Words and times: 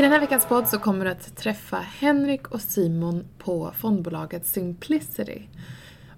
I 0.00 0.02
den 0.02 0.12
här 0.12 0.20
veckans 0.20 0.46
podd 0.46 0.68
så 0.68 0.78
kommer 0.78 1.04
du 1.04 1.10
att 1.10 1.36
träffa 1.36 1.76
Henrik 1.76 2.48
och 2.48 2.60
Simon 2.60 3.24
på 3.38 3.72
fondbolaget 3.78 4.46
Simplicity. 4.46 5.42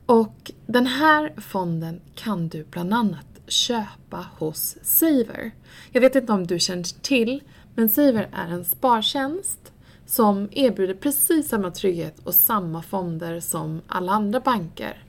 Och 0.07 0.53
den 0.67 0.87
här 0.87 1.33
fonden 1.41 2.01
kan 2.15 2.49
du 2.49 2.65
bland 2.65 2.95
annat 2.95 3.27
köpa 3.47 4.27
hos 4.39 4.77
Saver. 4.83 5.51
Jag 5.93 6.01
vet 6.01 6.15
inte 6.15 6.33
om 6.33 6.47
du 6.47 6.59
känner 6.59 7.03
till, 7.03 7.43
men 7.75 7.89
Saver 7.89 8.29
är 8.33 8.49
en 8.49 8.65
spartjänst 8.65 9.73
som 10.07 10.49
erbjuder 10.53 10.95
precis 10.95 11.49
samma 11.49 11.71
trygghet 11.71 12.19
och 12.25 12.35
samma 12.35 12.83
fonder 12.83 13.41
som 13.41 13.81
alla 13.87 14.13
andra 14.13 14.41
banker. 14.41 15.05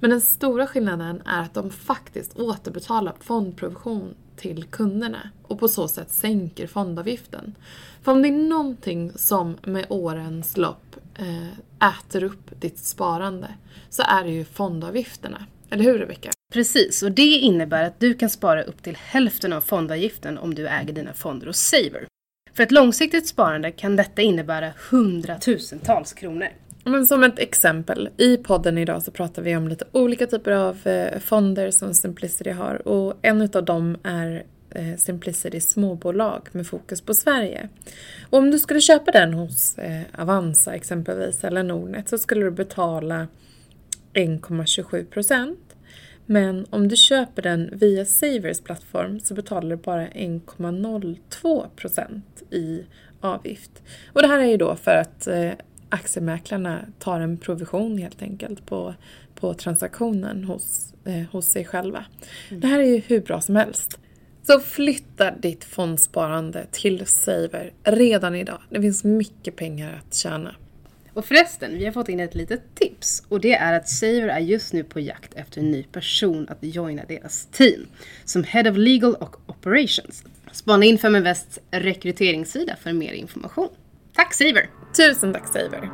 Men 0.00 0.10
den 0.10 0.20
stora 0.20 0.66
skillnaden 0.66 1.22
är 1.26 1.42
att 1.42 1.54
de 1.54 1.70
faktiskt 1.70 2.38
återbetalar 2.38 3.14
fondprovision 3.20 4.14
till 4.36 4.64
kunderna 4.64 5.30
och 5.42 5.58
på 5.58 5.68
så 5.68 5.88
sätt 5.88 6.10
sänker 6.10 6.66
fondavgiften. 6.66 7.54
För 8.02 8.12
om 8.12 8.22
det 8.22 8.28
är 8.28 8.48
någonting 8.48 9.12
som 9.16 9.56
med 9.62 9.86
årens 9.88 10.56
lopp 10.56 10.96
eh, 11.18 11.88
äter 11.88 12.24
upp 12.24 12.60
ditt 12.60 12.78
sparande 12.78 13.48
så 13.90 14.02
är 14.02 14.24
det 14.24 14.30
ju 14.30 14.44
fondavgifterna. 14.44 15.46
Eller 15.70 15.84
hur 15.84 15.98
Rebecka? 15.98 16.30
Precis, 16.52 17.02
och 17.02 17.12
det 17.12 17.22
innebär 17.22 17.84
att 17.84 18.00
du 18.00 18.14
kan 18.14 18.30
spara 18.30 18.62
upp 18.62 18.82
till 18.82 18.96
hälften 18.96 19.52
av 19.52 19.60
fondavgiften 19.60 20.38
om 20.38 20.54
du 20.54 20.68
äger 20.68 20.92
dina 20.92 21.12
fonder 21.12 21.46
hos 21.46 21.58
Saver. 21.58 22.06
För 22.52 22.62
ett 22.62 22.72
långsiktigt 22.72 23.28
sparande 23.28 23.72
kan 23.72 23.96
detta 23.96 24.22
innebära 24.22 24.72
hundratusentals 24.90 26.12
kronor. 26.12 26.48
Men 26.88 27.06
som 27.06 27.24
ett 27.24 27.38
exempel, 27.38 28.08
i 28.16 28.36
podden 28.36 28.78
idag 28.78 29.02
så 29.02 29.10
pratar 29.10 29.42
vi 29.42 29.56
om 29.56 29.68
lite 29.68 29.84
olika 29.92 30.26
typer 30.26 30.52
av 30.52 30.86
eh, 30.86 31.18
fonder 31.18 31.70
som 31.70 31.94
Simplicity 31.94 32.50
har 32.50 32.88
och 32.88 33.14
en 33.22 33.42
utav 33.42 33.64
dem 33.64 33.96
är 34.02 34.44
eh, 34.70 34.96
Simplicity 34.96 35.60
småbolag 35.60 36.48
med 36.52 36.66
fokus 36.66 37.00
på 37.00 37.14
Sverige. 37.14 37.68
Och 38.30 38.38
om 38.38 38.50
du 38.50 38.58
skulle 38.58 38.80
köpa 38.80 39.10
den 39.10 39.34
hos 39.34 39.78
eh, 39.78 40.02
Avanza 40.18 40.74
exempelvis 40.74 41.44
eller 41.44 41.62
Nordnet 41.62 42.08
så 42.08 42.18
skulle 42.18 42.44
du 42.44 42.50
betala 42.50 43.26
1,27 44.14 45.04
procent. 45.04 45.76
Men 46.26 46.66
om 46.70 46.88
du 46.88 46.96
köper 46.96 47.42
den 47.42 47.70
via 47.72 48.04
Savers 48.04 48.60
plattform 48.60 49.20
så 49.20 49.34
betalar 49.34 49.70
du 49.70 49.76
bara 49.76 50.08
1,02 50.08 51.66
procent 51.76 52.42
i 52.50 52.82
avgift. 53.20 53.82
Och 54.12 54.22
det 54.22 54.28
här 54.28 54.38
är 54.38 54.46
ju 54.46 54.56
då 54.56 54.76
för 54.76 54.94
att 54.94 55.28
aktiemäklarna 55.88 56.80
tar 56.98 57.20
en 57.20 57.38
provision 57.38 57.98
helt 57.98 58.22
enkelt 58.22 58.66
på, 58.66 58.94
på 59.34 59.54
transaktionen 59.54 60.44
hos, 60.44 60.94
eh, 61.04 61.22
hos 61.32 61.46
sig 61.46 61.64
själva. 61.64 62.04
Mm. 62.48 62.60
Det 62.60 62.66
här 62.66 62.78
är 62.78 62.84
ju 62.84 62.98
hur 63.06 63.20
bra 63.20 63.40
som 63.40 63.56
helst. 63.56 63.98
Så 64.42 64.60
flytta 64.60 65.30
ditt 65.30 65.64
fondsparande 65.64 66.66
till 66.70 67.06
Saver 67.06 67.72
redan 67.84 68.34
idag. 68.34 68.58
Det 68.70 68.80
finns 68.80 69.04
mycket 69.04 69.56
pengar 69.56 70.02
att 70.06 70.14
tjäna. 70.14 70.54
Och 71.12 71.24
förresten, 71.24 71.78
vi 71.78 71.84
har 71.84 71.92
fått 71.92 72.08
in 72.08 72.20
ett 72.20 72.34
litet 72.34 72.74
tips 72.74 73.22
och 73.28 73.40
det 73.40 73.54
är 73.54 73.72
att 73.72 73.88
Saver 73.88 74.28
är 74.28 74.38
just 74.38 74.72
nu 74.72 74.84
på 74.84 75.00
jakt 75.00 75.34
efter 75.34 75.60
en 75.60 75.70
ny 75.70 75.82
person 75.82 76.46
att 76.48 76.58
joina 76.60 77.02
deras 77.08 77.46
team 77.46 77.86
som 78.24 78.44
Head 78.44 78.70
of 78.70 78.76
Legal 78.76 79.14
och 79.14 79.36
Operations. 79.46 80.24
Spana 80.52 80.84
in 80.84 80.98
Feminvests 80.98 81.58
rekryteringssida 81.70 82.76
för 82.76 82.92
mer 82.92 83.12
information. 83.12 83.68
Tack 84.12 84.34
Saver! 84.34 84.68
Tusen 84.96 85.32
tack 85.32 85.46
Saver! 85.46 85.90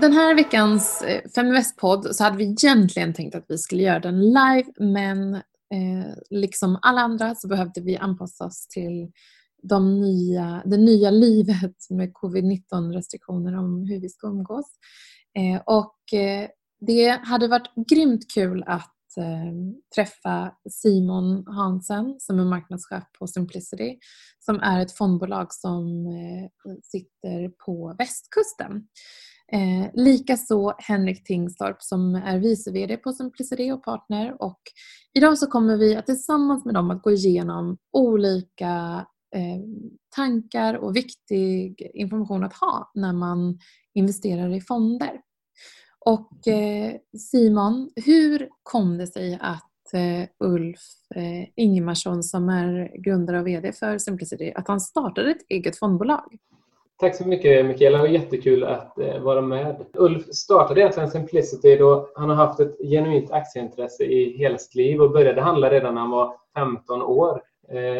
Den 0.00 0.12
här 0.12 0.34
veckans 0.34 1.02
eh, 1.02 1.20
Feminvest-podd 1.34 2.14
så 2.14 2.24
hade 2.24 2.36
vi 2.36 2.44
egentligen 2.44 3.14
tänkt 3.14 3.34
att 3.34 3.44
vi 3.48 3.58
skulle 3.58 3.82
göra 3.82 4.00
den 4.00 4.20
live 4.20 4.72
men 4.78 5.34
eh, 5.34 5.42
liksom 6.30 6.78
alla 6.82 7.00
andra 7.00 7.34
så 7.34 7.48
behövde 7.48 7.80
vi 7.80 7.96
anpassa 7.96 8.44
oss 8.44 8.68
till 8.68 9.12
de 9.62 10.00
nya, 10.00 10.62
det 10.64 10.76
nya 10.76 11.10
livet 11.10 11.76
med 11.90 12.12
covid-19 12.12 12.92
restriktioner 12.92 13.58
om 13.58 13.84
hur 13.84 14.00
vi 14.00 14.08
ska 14.08 14.26
umgås. 14.26 14.66
Eh, 15.38 15.62
och 15.66 16.18
eh, 16.18 16.48
det 16.80 17.08
hade 17.08 17.48
varit 17.48 17.74
grymt 17.90 18.30
kul 18.34 18.64
att 18.66 19.16
eh, 19.16 19.52
träffa 19.94 20.52
Simon 20.70 21.46
Hansen 21.46 22.16
som 22.18 22.38
är 22.40 22.44
marknadschef 22.44 23.04
på 23.18 23.26
Simplicity 23.26 23.98
som 24.38 24.60
är 24.60 24.80
ett 24.80 24.96
fondbolag 24.96 25.54
som 25.54 26.06
eh, 26.06 26.74
sitter 26.82 27.48
på 27.48 27.94
västkusten. 27.98 28.88
Eh, 29.52 29.90
Likaså 29.94 30.74
Henrik 30.78 31.24
Tingstorp 31.24 31.82
som 31.82 32.14
är 32.14 32.38
vice 32.38 32.72
VD 32.72 32.96
på 32.96 33.12
Simplicity 33.12 33.72
och 33.72 33.84
partner 33.84 34.42
och 34.42 34.60
idag 35.14 35.38
så 35.38 35.46
kommer 35.46 35.76
vi 35.76 35.96
att 35.96 36.06
tillsammans 36.06 36.64
med 36.64 36.74
dem 36.74 36.90
att 36.90 37.02
gå 37.02 37.10
igenom 37.10 37.78
olika 37.92 39.06
Eh, 39.34 39.60
tankar 40.16 40.74
och 40.74 40.96
viktig 40.96 41.90
information 41.94 42.44
att 42.44 42.54
ha 42.54 42.90
när 42.94 43.12
man 43.12 43.58
investerar 43.94 44.54
i 44.54 44.60
fonder. 44.60 45.20
Och 45.98 46.48
eh, 46.48 46.92
Simon, 47.18 47.90
hur 48.06 48.48
kom 48.62 48.98
det 48.98 49.06
sig 49.06 49.38
att 49.40 49.94
eh, 49.94 50.28
Ulf 50.48 50.80
Ingemarsson 51.56 52.22
som 52.22 52.48
är 52.48 52.92
grundare 52.98 53.40
och 53.40 53.46
VD 53.46 53.72
för 53.72 53.98
Simplicity, 53.98 54.52
att 54.56 54.68
han 54.68 54.80
startade 54.80 55.30
ett 55.30 55.46
eget 55.48 55.78
fondbolag? 55.78 56.36
Tack 56.98 57.16
så 57.16 57.28
mycket 57.28 57.66
Mikaela, 57.66 57.98
var 57.98 58.06
jättekul 58.06 58.64
att 58.64 58.92
vara 59.20 59.40
med. 59.40 59.86
Ulf 59.92 60.26
startade 60.26 60.80
egentligen 60.80 61.10
Simplicity 61.10 61.76
då 61.76 62.10
han 62.14 62.28
har 62.28 62.36
haft 62.36 62.60
ett 62.60 62.76
genuint 62.78 63.30
aktieintresse 63.30 64.04
i 64.04 64.36
hela 64.38 64.58
sitt 64.58 64.74
liv 64.74 65.00
och 65.00 65.10
började 65.10 65.40
handla 65.40 65.70
redan 65.70 65.94
när 65.94 66.00
han 66.00 66.10
var 66.10 66.36
15 66.54 67.02
år. 67.02 67.42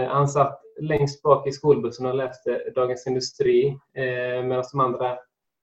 Han 0.08 0.28
satt 0.28 0.60
längst 0.80 1.22
bak 1.22 1.46
i 1.46 1.52
skolbussen 1.52 2.06
och 2.06 2.14
läste 2.14 2.62
Dagens 2.74 3.06
Industri 3.06 3.66
eh, 3.94 4.44
medan 4.44 4.64
de 4.72 4.80
andra 4.80 5.10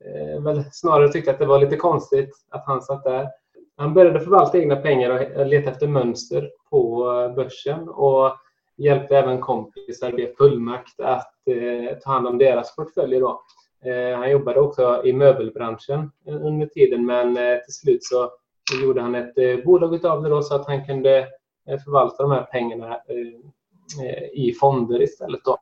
eh, 0.05 0.43
väl 0.43 0.63
snarare 0.71 1.09
tyckte 1.11 1.31
att 1.31 1.39
det 1.39 1.45
var 1.45 1.59
lite 1.59 1.75
konstigt 1.75 2.29
att 2.49 2.65
han 2.65 2.81
satt 2.81 3.03
där. 3.03 3.27
Han 3.77 3.93
började 3.93 4.19
förvalta 4.19 4.57
egna 4.57 4.75
pengar 4.75 5.37
och 5.39 5.45
leta 5.45 5.71
efter 5.71 5.87
mönster 5.87 6.49
på 6.69 7.11
eh, 7.11 7.35
börsen 7.35 7.89
och 7.89 8.31
hjälpte 8.77 9.17
även 9.17 9.41
kompisar 9.41 10.11
med 10.11 10.33
fullmakt 10.37 10.99
att 10.99 11.33
eh, 11.47 11.97
ta 11.97 12.11
hand 12.11 12.27
om 12.27 12.37
deras 12.37 12.75
portföljer. 12.75 13.19
Då. 13.19 13.41
Eh, 13.85 14.17
han 14.17 14.31
jobbade 14.31 14.59
också 14.59 15.01
i 15.05 15.13
möbelbranschen 15.13 16.11
eh, 16.27 16.45
under 16.45 16.65
tiden 16.67 17.05
men 17.05 17.37
eh, 17.37 17.57
till 17.57 17.73
slut 17.73 18.03
så 18.03 18.31
gjorde 18.83 19.01
han 19.01 19.15
ett 19.15 19.37
eh, 19.37 19.65
bolag 19.65 20.05
av 20.05 20.23
det 20.23 20.29
då, 20.29 20.41
så 20.41 20.55
att 20.55 20.67
han 20.67 20.85
kunde 20.85 21.17
eh, 21.69 21.79
förvalta 21.79 22.23
de 22.23 22.31
här 22.31 22.43
pengarna 22.43 22.93
Eh, 22.93 23.49
i 24.33 24.53
fonder 24.53 25.01
istället. 25.01 25.39
Då. 25.43 25.57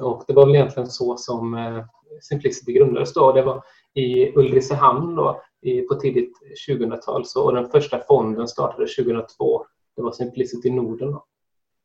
Och 0.00 0.24
det 0.26 0.32
var 0.32 0.46
väl 0.46 0.54
egentligen 0.54 0.88
så 0.88 1.16
som 1.16 1.54
eh, 1.54 1.84
Simplicity 2.20 2.72
grundades. 2.72 3.14
Då. 3.14 3.32
Det 3.32 3.42
var 3.42 3.62
i 3.94 4.38
Ulricehamn 4.38 5.14
då, 5.16 5.40
på 5.88 5.94
tidigt 5.94 6.32
2000-tal. 6.68 7.24
Och 7.36 7.54
den 7.54 7.68
första 7.68 7.98
fonden 7.98 8.48
startade 8.48 8.86
2002. 8.86 9.64
Det 9.96 10.02
var 10.02 10.12
Simplicity 10.12 10.70
Norden. 10.70 11.12
Då. 11.12 11.24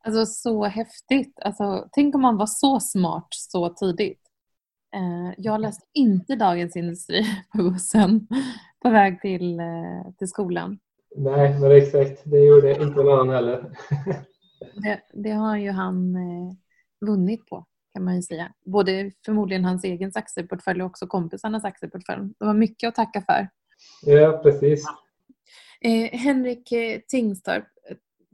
Alltså 0.06 0.26
så 0.26 0.66
häftigt. 0.66 1.40
Alltså, 1.42 1.88
tänk 1.92 2.16
om 2.16 2.22
man 2.22 2.38
var 2.38 2.46
så 2.46 2.80
smart 2.80 3.28
så 3.30 3.70
tidigt. 3.70 4.22
Eh, 4.96 5.34
jag 5.38 5.62
läste 5.62 5.86
inte 5.94 6.36
Dagens 6.36 6.76
Industri 6.76 7.26
på 7.58 7.64
bussen 7.64 8.28
på 8.82 8.90
väg 8.90 9.22
till, 9.22 9.62
till 10.18 10.28
skolan. 10.28 10.80
Nej, 11.16 11.60
men 11.60 11.72
exakt. 11.72 12.22
Det 12.24 12.40
gjorde 12.40 12.72
inte 12.72 12.86
någon 12.86 13.14
annan 13.14 13.30
heller. 13.30 13.72
Det, 14.82 15.02
det, 15.14 15.32
har 15.32 15.58
ju 15.58 15.72
han 15.72 16.16
eh, 16.16 16.54
vunnit 17.06 17.46
på 17.46 17.66
kan 17.94 18.04
man 18.04 18.16
ju 18.16 18.22
säga. 18.22 18.54
Både 18.66 19.12
förmodligen 19.26 19.66
hans 19.66 19.84
egen 19.84 20.12
aktieportfölj 20.16 20.82
och 20.82 20.88
också 20.88 21.08
kompisarnas 21.08 21.66
aktieportfölj. 21.66 22.34
Det 22.40 22.46
var 22.46 22.54
mycket 22.54 22.88
att 22.88 22.96
tacka 22.96 23.22
för. 23.22 23.50
Ja, 24.02 24.40
precis. 24.44 24.86
Eh, 25.82 26.20
Henrik 26.20 26.72
eh, 26.72 27.00
Tingstorp, 27.08 27.66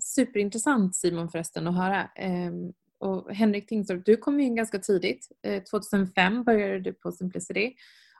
superintressant 0.01 0.95
Simon 0.95 1.29
förresten 1.29 1.67
att 1.67 1.75
höra. 1.75 2.09
Eh, 2.15 2.51
och 2.99 3.33
Henrik 3.33 3.67
Tingstorp, 3.67 4.05
du 4.05 4.17
kom 4.17 4.39
in 4.39 4.55
ganska 4.55 4.79
tidigt. 4.79 5.27
2005 5.71 6.37
eh, 6.37 6.43
började 6.43 6.79
du 6.79 6.93
på 6.93 7.11
Simplicity. 7.11 7.73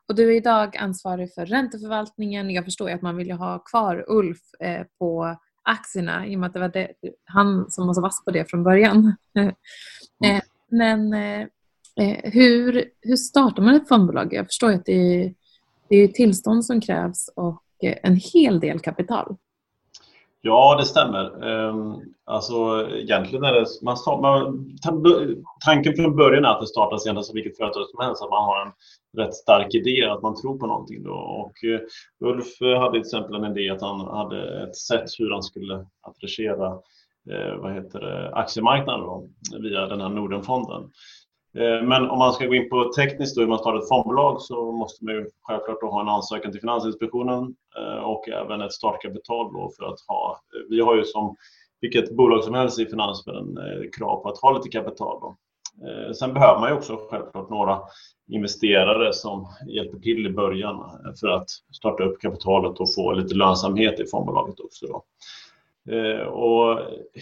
Och 0.07 0.15
du 0.15 0.31
är 0.31 0.37
idag 0.37 0.77
ansvarig 0.77 1.33
för 1.33 1.45
ränteförvaltningen. 1.45 2.49
Jag 2.49 2.65
förstår 2.65 2.89
ju 2.89 2.95
att 2.95 3.01
man 3.01 3.17
vill 3.17 3.31
ha 3.31 3.59
kvar 3.59 4.05
Ulf 4.07 4.53
eh, 4.59 4.85
på 4.99 5.37
aktierna 5.63 6.27
i 6.27 6.35
och 6.35 6.39
med 6.39 6.47
att 6.47 6.53
det 6.53 6.59
var 6.59 6.69
det, 6.69 6.93
han 7.25 7.71
som 7.71 7.87
var 7.87 7.93
så 7.93 8.01
vass 8.01 8.25
på 8.25 8.31
det 8.31 8.49
från 8.49 8.63
början. 8.63 9.15
Mm. 10.25 10.41
Men 10.69 11.13
eh, 11.13 12.31
hur, 12.33 12.85
hur 13.01 13.15
startar 13.15 13.63
man 13.63 13.75
ett 13.75 13.87
fondbolag? 13.87 14.33
Jag 14.33 14.45
förstår 14.45 14.71
att 14.71 14.85
det 14.85 15.23
är, 15.23 15.33
det 15.89 15.95
är 15.95 16.07
tillstånd 16.07 16.65
som 16.65 16.81
krävs 16.81 17.29
och 17.35 17.63
en 18.03 18.15
hel 18.15 18.59
del 18.59 18.79
kapital. 18.79 19.35
Ja, 20.45 20.75
det 20.79 20.85
stämmer. 20.85 21.43
Ehm, 21.43 22.01
alltså, 22.25 22.87
egentligen 22.91 23.43
är 23.43 23.53
det... 23.53 23.65
Man 23.81 23.97
start, 23.97 24.21
man, 24.21 24.69
tanken 25.65 25.95
från 25.95 26.15
början 26.15 26.45
är 26.45 26.49
att 26.49 26.61
det 26.61 26.67
startas 26.67 27.05
egentligen 27.05 27.23
som 27.23 27.35
vilket 27.35 27.57
företag 27.57 27.89
som 27.89 28.05
helst, 28.05 28.23
att 28.23 28.29
man 28.29 28.45
har 28.45 28.65
en 28.65 28.71
rätt 29.17 29.33
stark 29.33 29.73
idé, 29.73 30.05
att 30.05 30.21
man 30.21 30.41
tror 30.41 30.59
på 30.59 30.67
någonting. 30.67 31.03
Då. 31.03 31.13
Och 31.13 31.63
eh, 31.63 31.79
Ulf 32.29 32.79
hade 32.79 32.91
till 32.91 33.01
exempel 33.01 33.35
en 33.35 33.57
idé 33.57 33.69
att 33.69 33.81
han 33.81 33.99
hade 33.99 34.63
ett 34.63 34.75
sätt 34.75 35.05
hur 35.19 35.31
han 35.31 35.43
skulle 35.43 35.85
attrahera 36.01 36.67
eh, 37.31 37.55
vad 37.61 37.73
heter 37.73 37.99
det, 37.99 38.35
aktiemarknaden 38.35 39.01
då, 39.01 39.29
via 39.59 39.85
den 39.85 40.01
här 40.01 40.09
Nordenfonden. 40.09 40.81
Eh, 41.57 41.87
men 41.87 42.09
om 42.09 42.19
man 42.19 42.33
ska 42.33 42.45
gå 42.45 42.55
in 42.55 42.69
på 42.69 42.91
tekniskt 42.95 43.37
hur 43.37 43.47
man 43.47 43.59
startar 43.59 43.79
ett 43.79 43.87
fondbolag 43.87 44.41
så 44.41 44.71
måste 44.71 45.05
man 45.05 45.13
ju 45.13 45.29
självklart 45.41 45.81
ha 45.81 46.01
en 46.01 46.09
ansökan 46.09 46.51
till 46.51 46.61
Finansinspektionen 46.61 47.55
eh, 47.77 48.03
och 48.03 48.29
även 48.29 48.61
ett 48.61 48.73
startkapital 48.73 49.53
då 49.53 49.71
för 49.77 49.85
att 49.85 49.99
ha. 50.07 50.41
Eh, 50.55 50.69
vi 50.69 50.81
har 50.81 50.95
ju 50.95 51.03
som 51.03 51.35
vilket 51.81 52.15
bolag 52.15 52.43
som 52.43 52.53
helst 52.53 52.79
i 52.79 52.85
finansvärlden 52.85 53.57
krav 53.97 54.23
på 54.23 54.29
att 54.29 54.37
ha 54.37 54.51
lite 54.51 54.69
kapital. 54.69 55.19
Då. 55.21 55.35
Sen 56.13 56.33
behöver 56.33 56.59
man 56.59 56.69
ju 56.69 56.75
också 56.75 56.99
självklart 57.09 57.49
några 57.49 57.79
investerare 58.31 59.13
som 59.13 59.47
hjälper 59.67 59.99
till 59.99 60.27
i 60.27 60.29
början 60.29 60.83
för 61.19 61.27
att 61.27 61.49
starta 61.71 62.03
upp 62.03 62.21
kapitalet 62.21 62.79
och 62.79 62.93
få 62.93 63.13
lite 63.13 63.35
lönsamhet 63.35 63.99
i 63.99 64.05
fondbolaget 64.05 64.59
också. 64.59 64.87
Då. 64.87 65.03
Eh, 65.89 66.27
och 66.27 66.79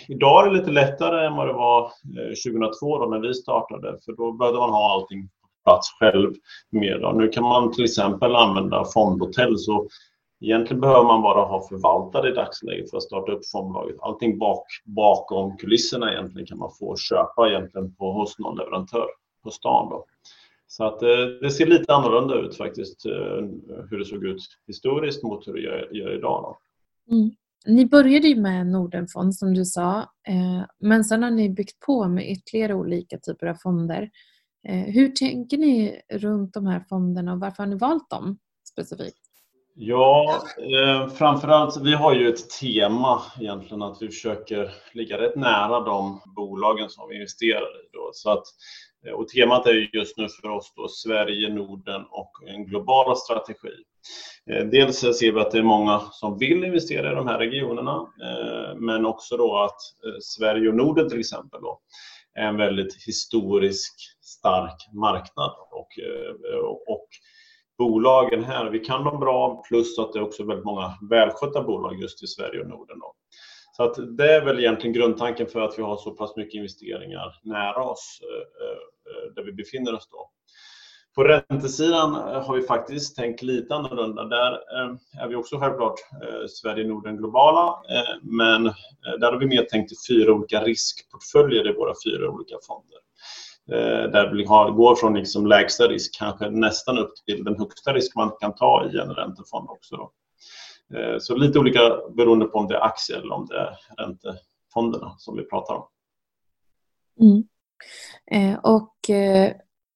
idag 0.08 0.46
är 0.46 0.50
det 0.50 0.58
lite 0.58 0.72
lättare 0.72 1.26
än 1.26 1.36
vad 1.36 1.48
det 1.48 1.54
var 1.54 1.84
eh, 1.86 2.52
2002 2.52 3.00
då 3.00 3.06
när 3.06 3.20
vi 3.20 3.34
startade, 3.34 3.98
för 4.06 4.12
då 4.12 4.32
behövde 4.32 4.60
man 4.60 4.70
ha 4.70 4.94
allting 4.94 5.28
på 5.28 5.70
plats 5.70 5.88
själv. 6.00 6.34
Mer 6.70 7.14
Nu 7.14 7.28
kan 7.28 7.44
man 7.44 7.74
till 7.74 7.84
exempel 7.84 8.36
använda 8.36 8.86
fondhotell, 8.94 9.58
så 9.58 9.88
egentligen 10.42 10.82
behöver 10.82 11.04
man 11.04 11.22
bara 11.22 11.46
ha 11.46 11.68
förvaltare 11.68 12.30
i 12.30 12.34
dagsläget 12.34 12.90
för 12.90 12.98
att 12.98 13.04
starta 13.04 13.32
upp 13.32 13.50
fondbolaget. 13.52 13.96
Allting 14.00 14.38
bak, 14.38 14.66
bakom 14.86 15.58
kulisserna 15.58 16.12
egentligen 16.12 16.48
kan 16.48 16.58
man 16.58 16.72
få 16.80 16.96
köpa 16.98 17.50
egentligen 17.50 17.96
på, 17.96 18.12
hos 18.12 18.40
någon 18.40 18.58
leverantör 18.58 19.08
på 19.44 19.50
stan. 19.50 19.90
Då. 19.90 20.06
Så 20.68 20.84
att 20.86 21.00
det, 21.00 21.40
det 21.40 21.52
ser 21.52 21.66
lite 21.66 21.94
annorlunda 21.94 22.36
ut 22.36 22.58
faktiskt, 22.58 23.06
hur 23.90 24.00
det 24.00 24.06
såg 24.06 24.26
ut 24.26 24.42
historiskt 24.68 25.24
mot 25.24 25.48
hur 25.48 25.54
det 25.54 25.62
gör, 25.62 25.90
gör 25.92 26.14
idag. 26.18 26.42
Då. 26.44 26.58
Mm. 27.16 27.32
Ni 27.66 27.86
började 27.86 28.28
ju 28.28 28.42
med 28.42 28.68
Nordenfond 28.68 29.36
som 29.36 29.54
du 29.54 29.66
sa, 29.66 30.00
eh, 30.28 30.66
men 30.80 31.04
sen 31.04 31.24
har 31.24 31.32
ni 31.32 31.50
byggt 31.50 31.80
på 31.80 32.08
med 32.08 32.32
ytterligare 32.32 32.74
olika 32.74 33.18
typer 33.18 33.48
av 33.48 33.56
fonder. 33.56 34.10
Eh, 34.68 34.94
hur 34.94 35.10
tänker 35.10 35.58
ni 35.58 36.02
runt 36.14 36.54
de 36.54 36.68
här 36.68 36.86
fonderna 36.90 37.34
och 37.34 37.40
varför 37.40 37.64
har 37.64 37.70
ni 37.70 37.76
valt 37.76 38.10
dem 38.10 38.38
specifikt? 38.70 39.32
Ja, 39.76 40.44
eh, 40.58 41.10
framförallt, 41.10 41.82
vi 41.82 41.94
har 41.94 42.14
ju 42.14 42.30
ett 42.30 42.50
tema 42.50 43.22
egentligen 43.40 43.82
att 43.82 44.02
vi 44.02 44.08
försöker 44.08 44.72
ligga 44.94 45.18
rätt 45.22 45.36
nära 45.36 45.80
de 45.80 46.22
bolagen 46.36 46.90
som 46.90 47.10
vi 47.10 47.16
investerar 47.16 47.86
i. 47.86 47.90
Då. 47.94 48.10
Så 48.14 48.32
att, 48.32 48.44
eh, 49.06 49.14
och 49.14 49.28
temat 49.28 49.68
är 49.68 49.96
just 49.96 50.18
nu 50.18 50.28
för 50.42 50.50
oss 50.50 50.74
då 50.76 50.88
Sverige, 50.88 51.54
Norden 51.54 52.02
och 52.10 52.32
en 52.48 52.66
global 52.66 53.18
strategi. 53.18 53.84
Eh, 54.50 54.66
dels 54.66 55.00
ser 55.00 55.32
vi 55.32 55.40
att 55.40 55.52
det 55.52 55.58
är 55.58 55.64
många 55.64 56.00
som 56.00 56.38
vill 56.38 56.64
investera 56.64 57.12
i 57.12 57.16
de 57.16 57.28
här 57.28 57.38
regionerna, 57.38 58.08
eh, 58.24 58.76
men 58.76 59.06
också 59.06 59.38
då 59.38 59.58
att 59.58 60.06
eh, 60.06 60.20
Sverige 60.22 60.70
och 60.70 60.76
Norden 60.76 61.10
till 61.10 61.20
exempel 61.20 61.62
då, 61.62 61.80
är 62.34 62.48
en 62.48 62.58
väldigt 62.58 63.08
historisk 63.08 63.94
stark 64.22 64.94
marknad. 64.94 65.52
Och, 65.72 65.88
och 66.88 67.08
bolagen 67.78 68.44
här, 68.44 68.70
vi 68.70 68.80
kan 68.80 69.04
dem 69.04 69.20
bra, 69.20 69.64
plus 69.68 70.00
att 70.00 70.14
det 70.14 70.20
är 70.20 70.24
också 70.24 70.44
väldigt 70.44 70.66
många 70.66 70.94
välskötta 71.10 71.64
bolag 71.64 72.02
just 72.02 72.24
i 72.24 72.28
Sverige 72.28 72.62
och 72.62 72.70
Norden. 72.70 73.00
Då. 73.00 73.14
Så 73.78 73.84
att 73.84 74.18
det 74.18 74.34
är 74.36 74.46
väl 74.46 74.60
egentligen 74.60 74.94
grundtanken 74.94 75.48
för 75.48 75.62
att 75.62 75.80
vi 75.80 75.84
har 75.84 75.98
så 75.98 76.12
pass 76.12 76.36
mycket 76.36 76.54
investeringar 76.54 77.40
nära 77.44 77.84
oss 77.84 78.20
där 79.36 79.44
vi 79.44 79.54
befinner 79.54 79.94
oss. 79.94 80.08
Då. 80.12 80.32
På 81.16 81.24
räntesidan 81.24 82.16
eh, 82.16 82.44
har 82.44 82.56
vi 82.56 82.62
faktiskt 82.62 83.16
tänkt 83.16 83.42
lite 83.42 83.76
annorlunda. 83.76 84.24
Där 84.24 84.52
eh, 84.52 85.24
är 85.24 85.28
vi 85.28 85.36
också 85.36 85.60
självklart 85.60 86.00
eh, 86.24 86.48
Sverige, 86.48 86.88
Norden, 86.88 87.18
globala. 87.18 87.76
Men 88.22 88.64
där 89.20 89.32
har 89.32 89.40
vi 89.40 89.46
mer 89.46 89.64
tänkt 89.64 89.92
i 89.92 89.96
fyra 90.10 90.34
olika 90.34 90.64
riskportföljer 90.64 91.70
i 91.70 91.74
våra 91.74 91.94
fyra 92.06 92.30
olika 92.30 92.56
fonder. 92.68 92.98
Där 94.12 94.34
vi 94.34 94.44
går 94.74 94.96
från 94.96 95.14
liksom 95.14 95.48
lägsta 95.48 95.88
risk 95.88 96.18
kanske 96.18 96.50
nästan 96.50 96.98
upp 96.98 97.14
till 97.26 97.44
den 97.44 97.60
högsta 97.60 97.94
risk 97.94 98.16
man 98.16 98.32
kan 98.40 98.56
ta 98.56 98.86
i 98.86 98.98
en 98.98 99.14
räntefond 99.14 99.70
också. 99.70 99.96
Då. 99.96 100.12
Så 101.20 101.36
lite 101.36 101.60
olika 101.60 101.80
beroende 102.16 102.46
på 102.46 102.60
om 102.60 102.68
det 102.68 102.76
är 102.76 102.82
aktier 102.82 103.18
eller 103.18 103.36
om 103.36 103.46
det 103.46 103.58
är 103.58 103.78
räntefonderna 103.98 105.16
som 105.18 105.38
vi 105.38 105.44
pratar 105.44 105.76
om. 105.76 105.88
Mm. 107.20 107.44
Och 108.64 108.96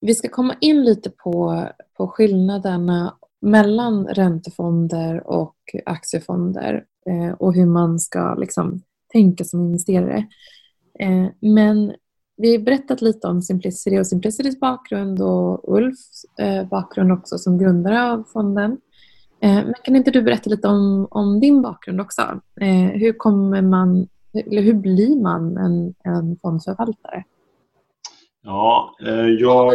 vi 0.01 0.15
ska 0.15 0.30
komma 0.30 0.56
in 0.62 0.83
lite 0.83 1.09
på, 1.09 1.65
på 1.97 2.07
skillnaderna 2.07 3.18
mellan 3.42 4.07
räntefonder 4.07 5.27
och 5.27 5.56
aktiefonder 5.86 6.86
eh, 7.06 7.33
och 7.33 7.53
hur 7.53 7.65
man 7.65 8.00
ska 8.00 8.36
liksom, 8.36 8.81
tänka 9.12 9.44
som 9.44 9.62
investerare. 9.62 10.27
Eh, 11.00 11.25
men 11.39 11.94
vi 12.38 12.56
har 12.56 12.63
berättat 12.63 13.01
lite 13.01 13.27
om 13.27 13.42
Simplicity 13.42 14.00
och 14.00 14.07
Simplicitys 14.07 14.59
bakgrund 14.59 15.21
och 15.21 15.75
Ulfs 15.77 16.25
eh, 16.39 16.68
bakgrund 16.68 17.12
också 17.12 17.38
som 17.38 17.57
grundare 17.57 18.12
av 18.12 18.24
fonden. 18.33 18.77
Eh, 19.41 19.56
men 19.56 19.74
kan 19.83 19.95
inte 19.95 20.12
du 20.12 20.21
berätta 20.21 20.50
lite 20.50 20.68
om, 20.68 21.07
om 21.12 21.39
din 21.39 21.62
bakgrund 21.62 22.01
också? 22.01 22.21
Eh, 22.62 23.00
hur 23.00 23.13
kommer 23.13 23.62
man, 23.62 24.07
eller 24.33 24.62
hur 24.62 24.74
blir 24.74 25.21
man 25.21 25.57
en, 25.57 25.94
en 26.03 26.38
fondförvaltare? 26.41 27.24
Ja, 28.45 28.95
eh, 29.06 29.27
jag... 29.27 29.74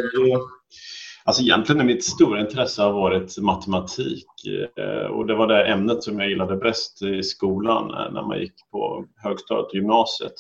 Alltså 1.25 1.43
egentligen 1.43 1.81
är 1.81 1.85
mitt 1.85 2.05
stora 2.05 2.41
intresse 2.41 2.83
har 2.83 2.93
varit 2.93 3.39
matematik 3.39 4.27
eh, 4.77 5.07
och 5.07 5.27
det 5.27 5.35
var 5.35 5.47
det 5.47 5.67
ämnet 5.67 6.03
som 6.03 6.21
jag 6.21 6.29
gillade 6.29 6.57
bäst 6.57 7.03
i 7.03 7.23
skolan 7.23 7.91
eh, 7.91 8.13
när 8.13 8.23
man 8.23 8.41
gick 8.41 8.55
på 8.71 9.05
högstadiet 9.17 9.67
och 9.67 9.75
gymnasiet. 9.75 10.33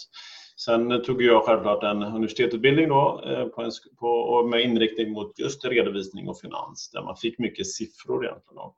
Sen 0.56 1.02
tog 1.02 1.22
jag 1.22 1.44
självklart 1.44 1.82
en 1.82 2.02
universitetsutbildning 2.02 2.88
då, 2.88 3.22
på 3.54 3.62
en, 3.62 3.70
på, 4.00 4.42
med 4.50 4.64
inriktning 4.64 5.12
mot 5.12 5.38
just 5.38 5.64
redovisning 5.64 6.28
och 6.28 6.40
finans 6.40 6.90
där 6.90 7.02
man 7.02 7.16
fick 7.16 7.38
mycket 7.38 7.66
siffror 7.66 8.24
egentligen. 8.24 8.54
Då. 8.54 8.74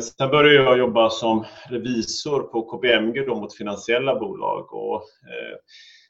Sen 0.00 0.30
började 0.30 0.54
jag 0.54 0.78
jobba 0.78 1.10
som 1.10 1.44
revisor 1.68 2.40
på 2.40 2.62
KPMG 2.62 3.26
då 3.26 3.34
mot 3.34 3.54
finansiella 3.54 4.20
bolag 4.20 4.74
och 4.74 5.02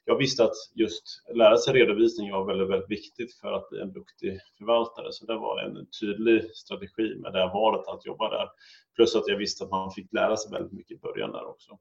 jag 0.05 0.17
visste 0.17 0.43
att 0.43 0.55
just 0.75 1.03
lära 1.35 1.57
sig 1.57 1.73
redovisning 1.73 2.31
var 2.31 2.45
väldigt, 2.45 2.69
väldigt 2.69 2.91
viktigt 2.91 3.33
för 3.33 3.51
att 3.51 3.69
bli 3.69 3.81
en 3.81 3.93
duktig 3.93 4.39
förvaltare. 4.57 5.07
Så 5.11 5.25
det 5.25 5.35
var 5.35 5.59
en 5.59 5.87
tydlig 6.01 6.55
strategi 6.55 7.15
med 7.15 7.33
det 7.33 7.51
valet 7.53 7.87
att 7.87 8.05
jobba 8.05 8.29
där. 8.29 8.47
Plus 8.95 9.15
att 9.15 9.27
jag 9.27 9.37
visste 9.37 9.63
att 9.63 9.69
man 9.69 9.91
fick 9.91 10.13
lära 10.13 10.37
sig 10.37 10.51
väldigt 10.51 10.73
mycket 10.73 10.97
i 10.97 10.99
början 10.99 11.31
där 11.31 11.45
också. 11.45 11.77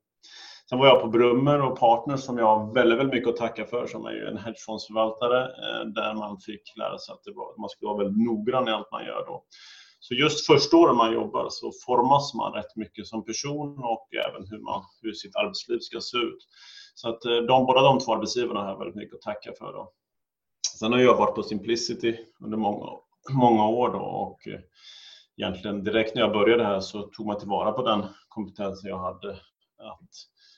Sen 0.68 0.78
var 0.78 0.86
jag 0.86 1.00
på 1.00 1.08
Brummer 1.08 1.62
och 1.62 1.78
Partners 1.78 2.20
som 2.20 2.38
jag 2.38 2.46
har 2.46 2.74
väldigt, 2.74 2.98
väldigt 2.98 3.14
mycket 3.14 3.28
att 3.28 3.36
tacka 3.36 3.66
för 3.66 3.86
som 3.86 4.06
är 4.06 4.12
ju 4.12 4.26
en 4.26 4.38
hedgefondsförvaltare 4.38 5.42
eh, 5.42 5.86
där 5.86 6.14
man 6.14 6.40
fick 6.40 6.76
lära 6.76 6.98
sig 6.98 7.12
att 7.12 7.34
var, 7.34 7.60
man 7.60 7.68
skulle 7.68 7.88
vara 7.88 7.98
väldigt 7.98 8.26
noggrann 8.26 8.68
i 8.68 8.70
allt 8.70 8.92
man 8.92 9.04
gör 9.04 9.24
då. 9.26 9.44
Så 10.00 10.14
just 10.14 10.46
första 10.46 10.76
året 10.76 10.96
man 10.96 11.12
jobbar 11.12 11.46
så 11.50 11.72
formas 11.86 12.34
man 12.34 12.52
rätt 12.52 12.76
mycket 12.76 13.06
som 13.06 13.24
person 13.24 13.78
och 13.78 14.08
även 14.28 14.46
hur, 14.50 14.58
man, 14.58 14.82
hur 15.02 15.12
sitt 15.12 15.36
arbetsliv 15.36 15.78
ska 15.78 16.00
se 16.00 16.16
ut. 16.18 16.38
Så 16.94 17.08
att 17.08 17.24
eh, 17.24 17.36
de, 17.36 17.66
båda 17.66 17.82
de 17.82 17.98
två 17.98 18.14
arbetsgivarna 18.14 18.60
har 18.60 18.68
jag 18.68 18.78
väldigt 18.78 18.96
mycket 18.96 19.14
att 19.14 19.22
tacka 19.22 19.52
för. 19.58 19.72
Då. 19.72 19.92
Sen 20.78 20.92
har 20.92 20.98
jag 20.98 21.16
varit 21.16 21.34
på 21.34 21.42
Simplicity 21.42 22.16
under 22.40 22.56
många, 22.56 22.92
många 23.32 23.68
år 23.68 23.88
då 23.92 23.98
och 23.98 24.48
eh, 24.48 24.60
egentligen 25.36 25.84
direkt 25.84 26.14
när 26.14 26.22
jag 26.22 26.32
började 26.32 26.64
här 26.64 26.80
så 26.80 27.02
tog 27.02 27.26
man 27.26 27.38
tillvara 27.38 27.72
på 27.72 27.82
den 27.82 28.04
kompetensen 28.28 28.90
jag 28.90 28.98
hade 28.98 29.30
att 29.78 30.10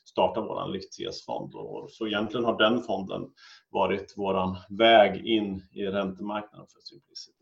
starta 0.05 0.41
vår 0.41 1.25
fond. 1.27 1.91
Så 1.91 2.07
egentligen 2.07 2.45
har 2.45 2.59
den 2.59 2.83
fonden 2.83 3.23
varit 3.71 4.15
vår 4.17 4.57
väg 4.79 5.27
in 5.27 5.63
i 5.73 5.87
räntemarknaden 5.87 6.67
för 6.67 6.81
Simplicity. 6.81 7.36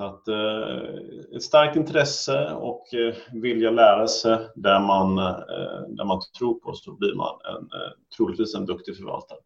Så 0.00 0.06
att 0.06 0.28
eh, 0.28 1.36
ett 1.36 1.42
starkt 1.42 1.76
intresse 1.76 2.52
och 2.52 2.94
eh, 2.94 3.14
vilja 3.32 3.70
lära 3.70 4.06
sig 4.06 4.38
där 4.54 4.80
man, 4.80 5.18
eh, 5.18 5.88
där 5.88 6.04
man 6.04 6.20
tror 6.38 6.54
på 6.54 6.72
så 6.72 6.92
blir 6.92 7.14
man 7.14 7.38
en, 7.44 7.62
eh, 7.62 7.92
troligtvis 8.16 8.54
en 8.54 8.66
duktig 8.66 8.96
förvaltare. 8.96 9.38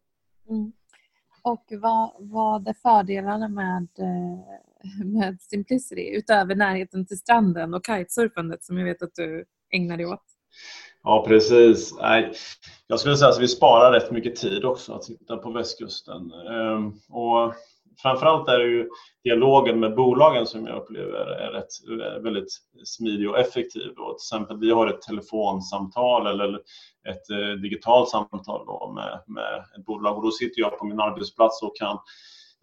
Mm. 0.49 0.73
Och 1.43 1.65
vad, 1.71 2.11
vad 2.19 2.69
är 2.69 2.73
fördelarna 2.73 3.49
med, 3.49 3.89
eh, 3.99 5.05
med 5.05 5.41
Simplicity 5.41 6.17
utöver 6.17 6.55
närheten 6.55 7.07
till 7.07 7.19
stranden 7.19 7.75
och 7.75 7.87
kitesurfandet 7.87 8.65
som 8.65 8.79
jag 8.79 8.85
vet 8.85 9.03
att 9.03 9.15
du 9.15 9.45
ägnar 9.71 9.97
dig 9.97 10.07
åt? 10.07 10.25
Ja, 11.03 11.25
precis. 11.29 11.95
Nej, 12.01 12.33
jag 12.87 13.01
skulle 13.01 13.17
säga 13.17 13.31
att 13.31 13.41
vi 13.41 13.49
sparar 13.49 13.93
rätt 13.93 14.11
mycket 14.11 14.37
tid 14.37 14.65
också 14.65 14.93
att 14.93 15.05
sitta 15.05 15.37
på 15.37 15.51
västkusten. 15.51 16.33
Ehm, 16.33 16.93
och 17.09 17.55
framförallt 18.03 18.49
är 18.49 18.59
det 18.59 18.65
ju 18.65 18.89
dialogen 19.25 19.81
med 19.81 19.95
bolagen 19.95 20.47
som 20.47 20.67
jag 20.67 20.83
upplever 20.83 21.27
är 21.27 21.51
rätt, 21.51 22.23
väldigt 22.23 22.49
smidig 22.85 23.31
och 23.31 23.39
effektiv. 23.39 23.93
Då. 23.97 24.09
Till 24.09 24.37
exempel 24.37 24.59
vi 24.59 24.71
har 24.71 24.87
ett 24.87 25.03
telefonsamtal 25.03 26.27
eller 26.27 26.55
ett 27.09 27.31
eh, 27.31 27.61
digitalt 27.63 28.09
samtal 28.09 28.67
då 28.67 28.93
med, 28.95 29.23
med 29.27 29.65
ett 29.79 29.85
bolag 29.85 30.17
och 30.17 30.23
då 30.23 30.31
sitter 30.31 30.61
jag 30.61 30.79
på 30.79 30.85
min 30.85 31.01
arbetsplats 31.01 31.63
och 31.63 31.77
kan 31.77 31.99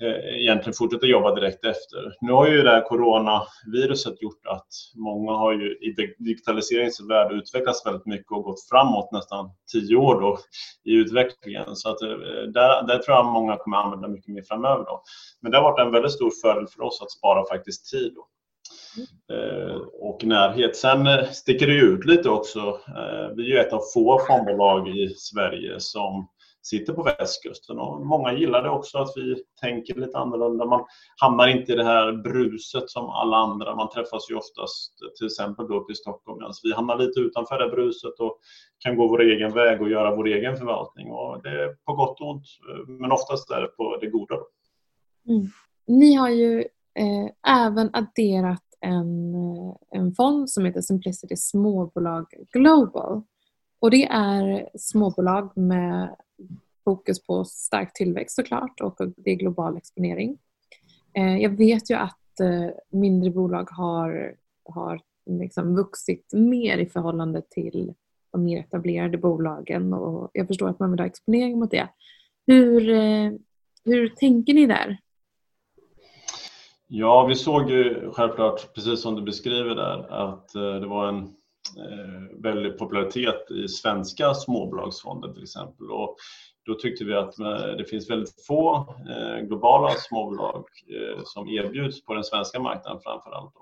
Eh, 0.01 0.41
egentligen 0.41 0.73
fortsätta 0.73 1.05
jobba 1.05 1.35
direkt 1.35 1.65
efter. 1.65 2.15
Nu 2.21 2.31
har 2.31 2.47
ju 2.47 2.61
det 2.61 2.69
här 2.69 2.81
coronaviruset 2.81 4.21
gjort 4.21 4.45
att 4.45 4.67
många 4.95 5.31
har 5.31 5.53
ju 5.53 5.71
i 5.71 6.15
digitaliseringens 6.17 7.01
värld 7.09 7.31
utvecklats 7.31 7.85
väldigt 7.85 8.05
mycket 8.05 8.31
och 8.31 8.43
gått 8.43 8.69
framåt 8.69 9.11
nästan 9.11 9.51
tio 9.71 9.95
år 9.95 10.21
då 10.21 10.37
i 10.83 10.93
utvecklingen. 10.93 11.75
Så 11.75 11.89
att 11.89 12.01
eh, 12.01 12.09
där, 12.53 12.87
där 12.87 12.97
tror 12.97 13.17
jag 13.17 13.25
många 13.25 13.57
kommer 13.57 13.77
använda 13.77 14.07
mycket 14.07 14.33
mer 14.33 14.43
framöver. 14.43 14.85
Då. 14.85 15.03
Men 15.41 15.51
det 15.51 15.57
har 15.57 15.63
varit 15.63 15.85
en 15.85 15.91
väldigt 15.91 16.11
stor 16.11 16.31
fördel 16.41 16.67
för 16.67 16.81
oss 16.83 17.01
att 17.01 17.11
spara 17.11 17.45
faktiskt 17.45 17.91
tid. 17.91 18.13
Då. 18.15 18.27
Mm. 18.97 19.81
och 20.01 20.23
närhet. 20.23 20.75
Sen 20.75 21.25
sticker 21.31 21.67
det 21.67 21.73
ut 21.73 22.05
lite 22.05 22.29
också. 22.29 22.79
Vi 23.35 23.43
är 23.43 23.47
ju 23.47 23.57
ett 23.57 23.73
av 23.73 23.81
få 23.93 24.21
fondbolag 24.27 24.89
i 24.89 25.09
Sverige 25.09 25.79
som 25.79 26.27
sitter 26.61 26.93
på 26.93 27.03
västkusten. 27.03 27.79
Och 27.79 28.05
många 28.05 28.33
gillar 28.33 28.63
det 28.63 28.69
också 28.69 28.97
att 28.97 29.13
vi 29.15 29.43
tänker 29.61 29.95
lite 29.95 30.17
annorlunda. 30.17 30.65
Man 30.65 30.85
hamnar 31.21 31.47
inte 31.47 31.71
i 31.73 31.75
det 31.75 31.83
här 31.83 32.13
bruset 32.13 32.89
som 32.89 33.09
alla 33.09 33.37
andra. 33.37 33.75
Man 33.75 33.89
träffas 33.89 34.31
ju 34.31 34.35
oftast 34.35 34.93
till 35.17 35.25
exempel 35.25 35.67
då 35.67 35.75
uppe 35.75 35.91
i 35.93 35.95
Stockholm 35.95 36.37
medan 36.37 36.53
vi 36.63 36.73
hamnar 36.73 36.97
lite 36.97 37.19
utanför 37.19 37.59
det 37.59 37.69
bruset 37.69 38.19
och 38.19 38.39
kan 38.79 38.95
gå 38.95 39.07
vår 39.07 39.21
egen 39.21 39.53
väg 39.53 39.81
och 39.81 39.89
göra 39.89 40.15
vår 40.15 40.27
egen 40.27 40.57
förvaltning. 40.57 41.11
Och 41.11 41.43
det 41.43 41.49
är 41.49 41.75
på 41.85 41.93
gott 41.93 42.21
och 42.21 42.29
ont, 42.29 42.45
men 42.87 43.11
oftast 43.11 43.51
är 43.51 43.61
det 43.61 43.67
på 43.67 43.97
det 44.01 44.07
goda. 44.07 44.35
Mm. 45.29 45.47
Ni 45.87 46.13
har 46.13 46.29
ju 46.29 46.59
eh, 46.95 47.55
även 47.65 47.89
adderat 47.93 48.63
en, 48.81 49.33
eh, 49.35 49.73
en 49.91 50.13
fond 50.13 50.49
som 50.49 50.65
heter 50.65 50.81
Simplicity 50.81 51.35
Småbolag 51.35 52.25
Global. 52.53 53.21
Och 53.81 53.91
det 53.91 54.05
är 54.05 54.69
småbolag 54.75 55.57
med 55.57 56.15
fokus 56.83 57.23
på 57.23 57.45
stark 57.45 57.93
tillväxt 57.93 58.35
såklart 58.35 58.81
och 58.81 58.97
det 59.17 59.31
är 59.31 59.35
global 59.35 59.77
exponering. 59.77 60.37
Eh, 61.13 61.37
jag 61.37 61.49
vet 61.49 61.89
ju 61.89 61.95
att 61.95 62.39
eh, 62.39 62.69
mindre 62.89 63.29
bolag 63.29 63.67
har, 63.71 64.35
har 64.65 65.01
liksom 65.25 65.75
vuxit 65.75 66.33
mer 66.33 66.77
i 66.77 66.85
förhållande 66.85 67.41
till 67.49 67.93
de 68.31 68.43
mer 68.43 68.59
etablerade 68.59 69.17
bolagen 69.17 69.93
och 69.93 70.29
jag 70.33 70.47
förstår 70.47 70.69
att 70.69 70.79
man 70.79 70.91
vill 70.91 70.99
ha 70.99 71.07
exponering 71.07 71.59
mot 71.59 71.71
det. 71.71 71.89
Hur, 72.47 72.89
eh, 72.89 73.31
hur 73.85 74.09
tänker 74.09 74.53
ni 74.53 74.65
där? 74.65 74.97
Ja, 76.87 77.25
vi 77.25 77.35
såg 77.35 77.69
ju 77.69 78.11
självklart, 78.11 78.73
precis 78.73 79.01
som 79.01 79.15
du 79.15 79.21
beskriver 79.21 79.75
där, 79.75 80.11
att 80.11 80.49
det 80.53 80.87
var 80.87 81.07
en 81.07 81.35
Eh, 81.77 82.41
väldig 82.43 82.77
popularitet 82.77 83.51
i 83.51 83.67
svenska 83.67 84.33
småbolagsfonder 84.33 85.33
till 85.33 85.43
exempel. 85.43 85.91
Och 85.91 86.15
då 86.65 86.73
tyckte 86.73 87.05
vi 87.05 87.13
att 87.13 87.39
eh, 87.39 87.75
det 87.77 87.85
finns 87.89 88.09
väldigt 88.09 88.45
få 88.47 88.95
eh, 89.09 89.45
globala 89.45 89.89
småbolag 89.89 90.65
eh, 90.89 91.21
som 91.23 91.49
erbjuds 91.49 92.05
på 92.05 92.13
den 92.13 92.23
svenska 92.23 92.59
marknaden 92.59 93.01
framför 93.03 93.31
allt. 93.31 93.53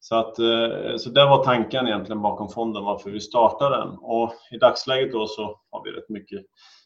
Så, 0.00 0.16
att, 0.16 0.38
eh, 0.38 0.96
så 0.96 1.10
det 1.10 1.24
var 1.24 1.44
tanken 1.44 1.86
egentligen 1.86 2.22
bakom 2.22 2.48
fonden, 2.48 2.84
varför 2.84 3.10
vi 3.10 3.20
startade 3.20 3.76
den. 3.76 3.88
Och 3.88 4.32
I 4.50 4.56
dagsläget 4.58 5.12
då 5.12 5.26
så 5.26 5.60
har 5.70 5.84
vi 5.84 5.90
rätt 5.90 6.08
mycket 6.08 6.42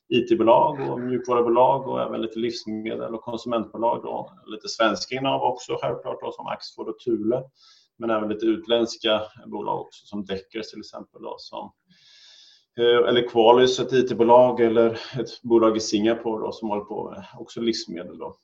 IT-bolag 0.09 0.91
och 0.91 1.01
mjukvarubolag 1.01 1.89
och 1.89 2.03
även 2.03 2.23
lite 2.23 2.39
livsmedel 2.39 3.15
och 3.15 3.23
konsumentbolag. 3.23 4.03
Då. 4.03 4.33
Lite 4.47 4.69
svenska 4.69 5.15
innehav 5.15 5.43
också 5.43 5.79
självklart 5.81 6.21
då, 6.21 6.33
som 6.33 6.47
Axfood 6.47 6.89
och 6.89 6.99
Thule. 6.99 7.43
Men 8.01 8.11
även 8.11 8.29
lite 8.29 8.47
utländska 8.47 9.23
bolag 9.47 9.81
också 9.81 10.07
som 10.07 10.25
Deckers 10.25 10.71
till 10.71 10.79
exempel 10.79 11.23
då, 11.23 11.35
som 11.39 11.73
eh, 12.79 13.09
eller 13.09 13.29
Qualys, 13.29 13.81
ett 13.81 13.93
IT-bolag 13.93 14.61
eller 14.61 14.91
ett 14.93 15.43
bolag 15.43 15.77
i 15.77 15.81
Singapore 15.81 16.47
då, 16.47 16.53
som 16.53 16.69
håller 16.69 16.85
på 16.85 17.11
med 17.11 17.25
också 17.39 17.61
livsmedel. 17.61 18.19
Då. 18.19 18.37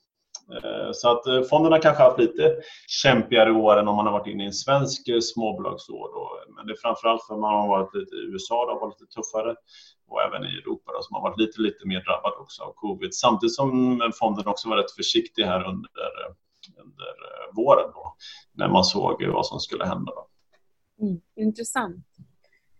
Eh, 0.55 0.91
så 0.93 1.11
att 1.11 1.27
eh, 1.27 1.41
fonderna 1.41 1.79
kanske 1.79 2.03
har 2.03 2.09
haft 2.09 2.19
lite 2.19 2.55
kämpigare 2.87 3.51
år 3.51 3.77
än 3.77 3.87
om 3.87 3.95
man 3.95 4.05
har 4.05 4.13
varit 4.13 4.27
inne 4.27 4.43
i 4.43 4.47
en 4.47 4.53
svensk 4.53 5.01
småbolagsår. 5.21 6.07
Då. 6.13 6.53
Men 6.55 6.67
det 6.67 6.73
är 6.73 6.77
framförallt 6.81 7.23
för 7.27 7.33
att 7.33 7.39
man 7.39 7.55
har 7.55 7.67
varit 7.67 7.93
lite 7.95 8.15
i 8.15 8.19
USA, 8.19 8.65
då, 8.65 8.79
varit 8.79 8.99
lite 8.99 9.13
tuffare 9.13 9.55
och 10.07 10.21
även 10.21 10.43
i 10.45 10.57
Europa 10.57 10.91
då, 10.91 11.01
som 11.01 11.15
har 11.15 11.21
varit 11.21 11.39
lite, 11.39 11.61
lite 11.61 11.87
mer 11.87 12.03
drabbad 12.03 12.33
också 12.39 12.63
av 12.63 12.73
covid. 12.75 13.13
Samtidigt 13.13 13.55
som 13.55 14.01
fonden 14.19 14.47
också 14.47 14.69
var 14.69 14.77
rätt 14.77 14.91
försiktig 14.91 15.43
här 15.43 15.63
under, 15.67 15.91
under 16.77 17.05
eh, 17.05 17.55
våren 17.55 17.91
då, 17.93 18.15
när 18.53 18.69
man 18.69 18.83
såg 18.83 19.25
vad 19.25 19.45
som 19.45 19.59
skulle 19.59 19.85
hända. 19.85 20.11
Då. 20.15 20.27
Mm, 21.05 21.21
intressant. 21.35 22.05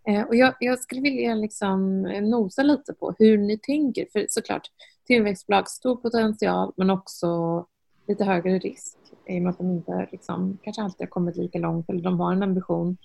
Eh, 0.08 0.22
och 0.22 0.36
jag, 0.36 0.56
jag, 0.60 0.80
skulle 0.80 1.02
vilja 1.02 1.36
liksom 1.36 2.06
eh, 2.06 2.22
nosa 2.22 2.64
lite 2.64 2.94
på 2.94 3.16
hur 3.20 3.38
ni 3.38 3.58
tänker. 3.58 4.08
För 4.12 4.26
såklart, 4.30 4.68
tillväxtbolag, 5.08 5.70
stor 5.70 5.96
potential 5.96 6.74
men 6.78 6.90
också 6.90 7.66
lite 8.08 8.24
högre 8.24 8.60
risk 8.60 8.98
i 9.28 9.38
och 9.38 9.42
med 9.42 9.50
att 9.50 9.58
de 9.58 9.72
inte 9.72 10.08
liksom, 10.12 10.58
kanske 10.64 10.82
alltid 10.82 11.02
har 11.02 11.12
kommit 11.12 11.38
lika 11.38 11.60
långt 11.60 11.90
eller 11.90 12.02
de 12.02 12.20
har 12.20 12.34
en 12.34 12.44
ambition 12.44 12.98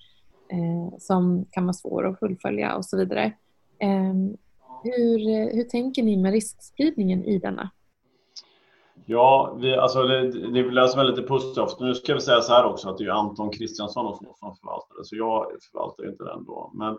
eh, 0.49 0.97
som 0.99 1.45
kan 1.51 1.65
vara 1.65 1.73
svår 1.73 2.07
att 2.07 2.19
fullfölja 2.19 2.75
och 2.75 2.85
så 2.85 2.97
vidare. 2.97 3.33
Ehm, 3.79 4.29
eh, 4.29 4.35
hur, 4.83 5.19
hur 5.55 5.63
tänker 5.63 6.03
ni 6.03 6.17
med 6.17 6.31
riskspridningen 6.31 7.23
i 7.23 7.39
denna? 7.39 7.69
Ja, 9.05 9.57
vi, 9.61 9.75
alltså 9.75 10.03
det, 10.03 10.51
det 10.51 10.71
läser 10.71 10.97
väl 10.97 11.09
lite 11.09 11.21
positivt. 11.21 11.79
Nu 11.79 11.93
ska 11.93 12.13
vi 12.13 12.21
säga 12.21 12.41
så 12.41 12.53
här 12.53 12.65
också 12.65 12.89
att 12.89 12.97
det 12.97 13.03
är 13.03 13.09
Anton 13.09 13.51
Kristiansson 13.51 14.17
som 14.17 14.55
förvaltar 14.55 14.97
det, 14.97 15.05
så 15.05 15.15
jag 15.15 15.47
förvaltar 15.71 16.09
inte 16.09 16.23
den 16.23 16.45
då. 16.45 16.71
Men, 16.73 16.97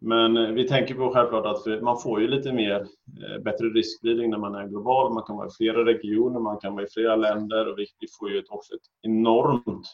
men 0.00 0.36
eh, 0.36 0.52
vi 0.52 0.68
tänker 0.68 0.94
på 0.94 1.10
självklart 1.10 1.46
att 1.46 1.82
man 1.82 1.98
får 1.98 2.20
ju 2.20 2.28
lite 2.28 2.52
mer, 2.52 2.80
eh, 2.80 3.42
bättre 3.42 3.66
riskspridning 3.66 4.30
när 4.30 4.38
man 4.38 4.54
är 4.54 4.66
global. 4.66 5.14
Man 5.14 5.22
kan 5.22 5.36
vara 5.36 5.46
i 5.46 5.50
flera 5.56 5.84
regioner, 5.84 6.40
man 6.40 6.58
kan 6.58 6.74
vara 6.74 6.84
i 6.84 6.88
flera 6.88 7.16
länder 7.16 7.68
och 7.68 7.78
vi, 7.78 7.86
vi 8.00 8.06
får 8.18 8.30
ju 8.30 8.42
också 8.48 8.74
ett 8.74 8.86
enormt 9.02 9.86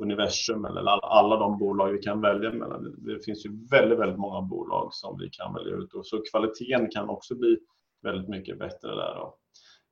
universum 0.00 0.64
eller 0.64 0.80
alla, 0.80 1.06
alla 1.06 1.36
de 1.36 1.58
bolag 1.58 1.92
vi 1.92 1.98
kan 1.98 2.20
välja 2.20 2.52
mellan. 2.52 2.94
Det 2.98 3.24
finns 3.24 3.46
ju 3.46 3.50
väldigt, 3.70 3.98
väldigt 3.98 4.18
många 4.18 4.40
bolag 4.40 4.88
som 4.92 5.18
vi 5.18 5.30
kan 5.30 5.54
välja 5.54 5.76
ut 5.76 5.94
och 5.94 6.06
så 6.06 6.22
kvaliteten 6.30 6.90
kan 6.90 7.08
också 7.08 7.34
bli 7.34 7.58
väldigt 8.02 8.28
mycket 8.28 8.58
bättre 8.58 8.88
där. 8.88 9.14
Då. 9.14 9.36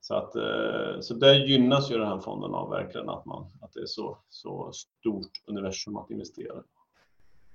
Så, 0.06 0.14
att, 0.14 0.36
eh, 0.36 1.00
så 1.00 1.14
där 1.14 1.34
gynnas 1.34 1.90
ju 1.90 1.98
den 1.98 2.08
här 2.08 2.18
fonden 2.18 2.54
av 2.54 2.70
verkligen 2.70 3.08
att, 3.08 3.26
man, 3.26 3.46
att 3.60 3.72
det 3.72 3.80
är 3.80 3.86
så, 3.86 4.18
så 4.28 4.72
stort 4.72 5.30
universum 5.46 5.96
att 5.96 6.10
investera 6.10 6.62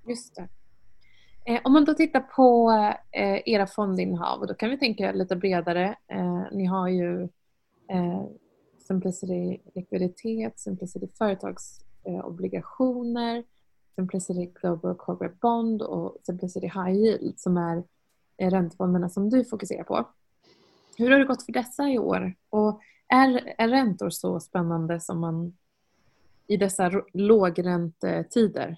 Just 0.08 0.36
det. 0.36 0.48
Eh, 1.46 1.62
om 1.64 1.74
man 1.74 1.86
då 1.86 1.94
tittar 1.94 2.20
på 2.20 2.72
eh, 3.12 3.42
era 3.46 3.68
fondinnehav, 3.68 4.48
då 4.48 4.54
kan 4.54 4.70
vi 4.70 4.78
tänka 4.78 5.12
lite 5.12 5.36
bredare. 5.36 5.96
Ni 6.52 6.66
har 6.66 6.88
ju 6.88 7.30
Simplicity 8.88 9.58
likviditet, 9.76 10.60
Simplicity 10.60 11.08
företagsobligationer, 11.18 13.44
Simplicity 13.96 14.46
Global 14.46 14.96
Corporate 14.96 15.36
Bond 15.42 15.82
och 15.82 16.18
Simplicity 16.24 16.68
High 16.68 16.94
Yield 16.94 17.40
som 17.40 17.58
är 17.58 17.84
räntefonderna 18.38 19.10
som 19.10 19.30
du 19.30 19.46
fokuserar 19.46 19.84
på. 19.84 20.06
Hur 21.00 21.12
har 21.12 21.20
det 21.20 21.26
gått 21.26 21.46
för 21.46 21.52
dessa 21.52 21.90
i 21.90 22.00
år? 22.00 22.34
Och 22.50 22.82
är, 23.08 23.54
är 23.58 23.68
räntor 23.68 24.10
så 24.10 24.40
spännande 24.40 25.00
som 25.00 25.20
man 25.20 25.58
i 26.48 26.58
dessa 26.58 26.92
lågräntetider? 27.14 28.78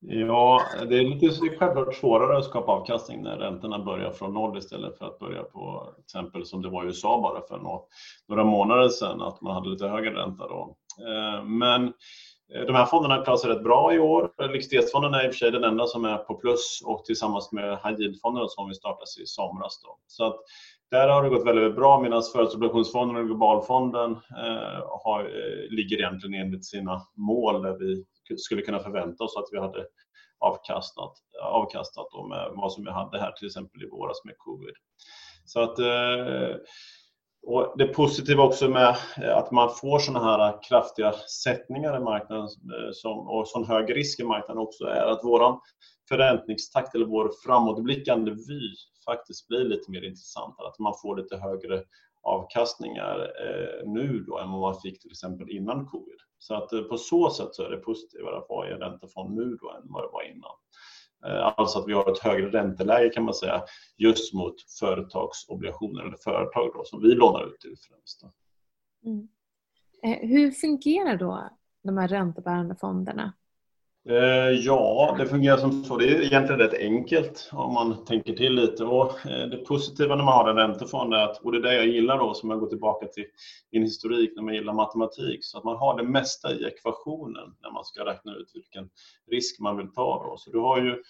Ja, 0.00 0.62
det 0.88 0.98
är 0.98 1.02
lite 1.02 1.56
självklart 1.58 1.94
svårare 1.94 2.38
att 2.38 2.44
skapa 2.44 2.72
avkastning 2.72 3.22
när 3.22 3.36
räntorna 3.36 3.84
börjar 3.84 4.10
från 4.10 4.34
noll 4.34 4.58
istället 4.58 4.98
för 4.98 5.06
att 5.06 5.18
börja 5.18 5.42
på 5.42 5.92
till 5.94 6.02
exempel 6.02 6.46
som 6.46 6.62
det 6.62 6.68
var 6.68 6.84
i 6.84 6.86
USA 6.86 7.20
bara 7.20 7.40
för 7.48 7.84
några 8.28 8.44
månader 8.44 8.88
sedan, 8.88 9.22
att 9.22 9.40
man 9.40 9.54
hade 9.54 9.68
lite 9.68 9.88
högre 9.88 10.14
ränta 10.14 10.48
då. 10.48 10.76
Eh, 10.98 11.44
men 11.44 11.92
Eh, 12.54 12.66
de 12.66 12.74
här 12.74 12.86
fonderna 12.86 13.24
klarar 13.24 13.36
sig 13.36 13.50
rätt 13.50 13.64
bra 13.64 13.94
i 13.94 13.98
år. 13.98 14.30
Likviditetsfonden 14.52 15.14
är 15.14 15.24
i 15.24 15.28
och 15.28 15.32
för 15.32 15.38
sig 15.38 15.50
den 15.50 15.64
enda 15.64 15.86
som 15.86 16.04
är 16.04 16.16
på 16.16 16.34
plus 16.34 16.82
och 16.84 17.04
tillsammans 17.04 17.52
med 17.52 17.78
high 17.84 18.00
yield-fonden 18.00 18.48
som 18.48 18.68
vi 18.68 18.74
startade 18.74 19.22
i 19.22 19.26
somras. 19.26 19.80
Då. 19.82 19.98
Så 20.06 20.24
att 20.24 20.36
där 20.90 21.08
har 21.08 21.22
det 21.22 21.28
gått 21.28 21.46
väldigt 21.46 21.76
bra 21.76 22.00
medan 22.00 22.22
företagsobligationsfonden 22.32 23.16
och 23.16 23.26
globalfonden 23.26 24.10
eh, 24.12 24.86
har, 25.04 25.20
eh, 25.20 25.70
ligger 25.70 25.98
egentligen 25.98 26.40
enligt 26.46 26.64
sina 26.64 27.02
mål 27.16 27.62
där 27.62 27.78
vi 27.78 28.04
skulle 28.36 28.62
kunna 28.62 28.78
förvänta 28.78 29.24
oss 29.24 29.36
att 29.36 29.48
vi 29.52 29.58
hade 29.58 29.86
avkastat, 30.38 31.12
avkastat 31.42 32.06
då 32.12 32.26
med 32.26 32.50
vad 32.54 32.72
som 32.72 32.84
vi 32.84 32.90
hade 32.90 33.20
här 33.20 33.32
till 33.32 33.46
exempel 33.46 33.82
i 33.82 33.88
våras 33.88 34.24
med 34.24 34.34
covid. 34.38 34.74
Så 35.44 35.60
att 35.60 35.78
eh, 35.78 36.56
och 37.46 37.74
det 37.78 37.86
positiva 37.86 38.42
också 38.42 38.68
med 38.68 38.96
eh, 39.22 39.36
att 39.36 39.50
man 39.50 39.70
får 39.74 39.98
sådana 39.98 40.24
här 40.24 40.62
kraftiga 40.62 41.12
sättningar 41.12 41.96
i 41.96 42.00
marknaden 42.00 42.44
eh, 42.44 42.90
som, 42.92 43.28
och 43.28 43.48
sån 43.48 43.64
hög 43.64 43.96
risk 43.96 44.20
i 44.20 44.24
marknaden 44.24 44.62
också 44.62 44.84
är 44.84 45.06
att 45.06 45.20
vår 45.22 45.58
förräntningstakt 46.08 46.94
eller 46.94 47.06
vår 47.06 47.30
framåtblickande 47.44 48.30
vy 48.30 48.60
faktiskt 49.04 49.48
blir 49.48 49.64
lite 49.64 49.90
mer 49.90 50.04
intressant. 50.04 50.54
Att 50.58 50.78
man 50.78 50.94
får 51.02 51.16
lite 51.16 51.36
högre 51.36 51.82
avkastningar 52.22 53.20
eh, 53.20 53.90
nu 53.90 54.24
då 54.26 54.38
än 54.38 54.50
vad 54.50 54.60
man 54.60 54.80
fick 54.80 55.00
till 55.00 55.10
exempel 55.10 55.50
innan 55.50 55.86
covid. 55.86 56.18
Så 56.38 56.54
att 56.54 56.70
på 56.88 56.98
så 56.98 57.30
sätt 57.30 57.54
så 57.54 57.62
är 57.62 57.70
det 57.70 57.76
positivare 57.76 58.36
att 58.36 58.48
vara 58.48 58.68
i 58.68 58.72
en 58.72 58.78
räntefond 58.78 59.36
nu 59.36 59.56
då 59.60 59.70
än 59.70 59.82
vad 59.84 60.02
det 60.02 60.12
var 60.12 60.22
innan. 60.22 60.52
Eh, 61.26 61.52
alltså 61.56 61.78
att 61.78 61.88
vi 61.88 61.92
har 61.92 62.12
ett 62.12 62.18
högre 62.18 62.50
ränteläge 62.50 63.08
kan 63.08 63.24
man 63.24 63.34
säga 63.34 63.62
just 63.96 64.34
mot 64.34 64.54
företagsobligationer 64.80 66.02
eller 66.02 66.16
företag 66.16 66.70
då, 66.74 66.84
som 66.84 67.02
vi 67.02 67.14
lånar 67.14 67.46
ut 67.46 67.60
till 67.60 67.76
främst. 67.88 68.22
Mm. 69.04 69.28
Eh, 70.02 70.28
hur 70.28 70.50
fungerar 70.50 71.16
då 71.16 71.50
de 71.82 71.98
här 71.98 72.08
räntebärande 72.08 72.76
fonderna? 72.80 73.32
Eh, 74.08 74.50
ja, 74.50 75.14
det 75.18 75.26
fungerar 75.26 75.56
som 75.56 75.84
så. 75.84 75.96
Det 75.96 76.08
är 76.08 76.22
egentligen 76.22 76.58
rätt 76.58 76.80
enkelt 76.80 77.50
om 77.52 77.74
man 77.74 78.04
tänker 78.04 78.32
till 78.32 78.54
lite. 78.54 78.84
Och 78.84 79.26
eh, 79.26 79.48
det 79.48 79.56
positiva 79.56 80.16
när 80.16 80.24
man 80.24 80.34
har 80.34 80.50
en 80.50 80.56
räntefond 80.56 81.14
är 81.14 81.18
att, 81.18 81.38
och 81.38 81.52
det 81.52 81.58
är 81.58 81.62
det 81.62 81.74
jag 81.74 81.86
gillar 81.86 82.18
då, 82.18 82.34
som 82.34 82.50
jag 82.50 82.60
går 82.60 82.66
tillbaka 82.66 83.06
till 83.06 83.24
min 83.72 83.82
historik 83.82 84.32
när 84.36 84.42
man 84.42 84.54
gillar 84.54 84.72
matematik, 84.72 85.38
så 85.42 85.58
att 85.58 85.64
man 85.64 85.76
har 85.76 85.96
det 85.96 86.08
mesta 86.08 86.52
i 86.52 86.64
ekvationen 86.64 87.54
när 87.62 87.70
man 87.70 87.84
ska 87.84 88.04
räkna 88.04 88.34
ut 88.34 88.50
vilken 88.54 88.88
risk 89.30 89.60
man 89.60 89.76
vill 89.76 89.92
ta. 89.92 90.24
Då. 90.24 90.36
Så 90.36 90.50
du 90.50 90.58
har 90.58 90.78
ju, 90.78 91.02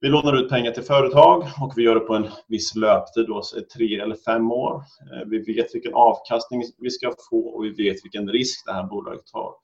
vi 0.00 0.08
lånar 0.08 0.36
ut 0.36 0.50
pengar 0.50 0.70
till 0.70 0.82
företag 0.82 1.44
och 1.60 1.72
vi 1.76 1.82
gör 1.82 1.94
det 1.94 2.00
på 2.00 2.14
en 2.14 2.28
viss 2.48 2.74
löptid, 2.74 3.26
då, 3.26 3.42
så 3.42 3.60
tre 3.76 4.00
eller 4.00 4.16
fem 4.16 4.52
år. 4.52 4.74
Eh, 5.12 5.26
vi 5.26 5.38
vet 5.38 5.74
vilken 5.74 5.94
avkastning 5.94 6.62
vi 6.78 6.90
ska 6.90 7.14
få 7.30 7.38
och 7.38 7.64
vi 7.64 7.70
vet 7.70 8.04
vilken 8.04 8.28
risk 8.28 8.66
det 8.66 8.72
här 8.72 8.84
bolaget 8.84 9.26
tar. 9.26 9.54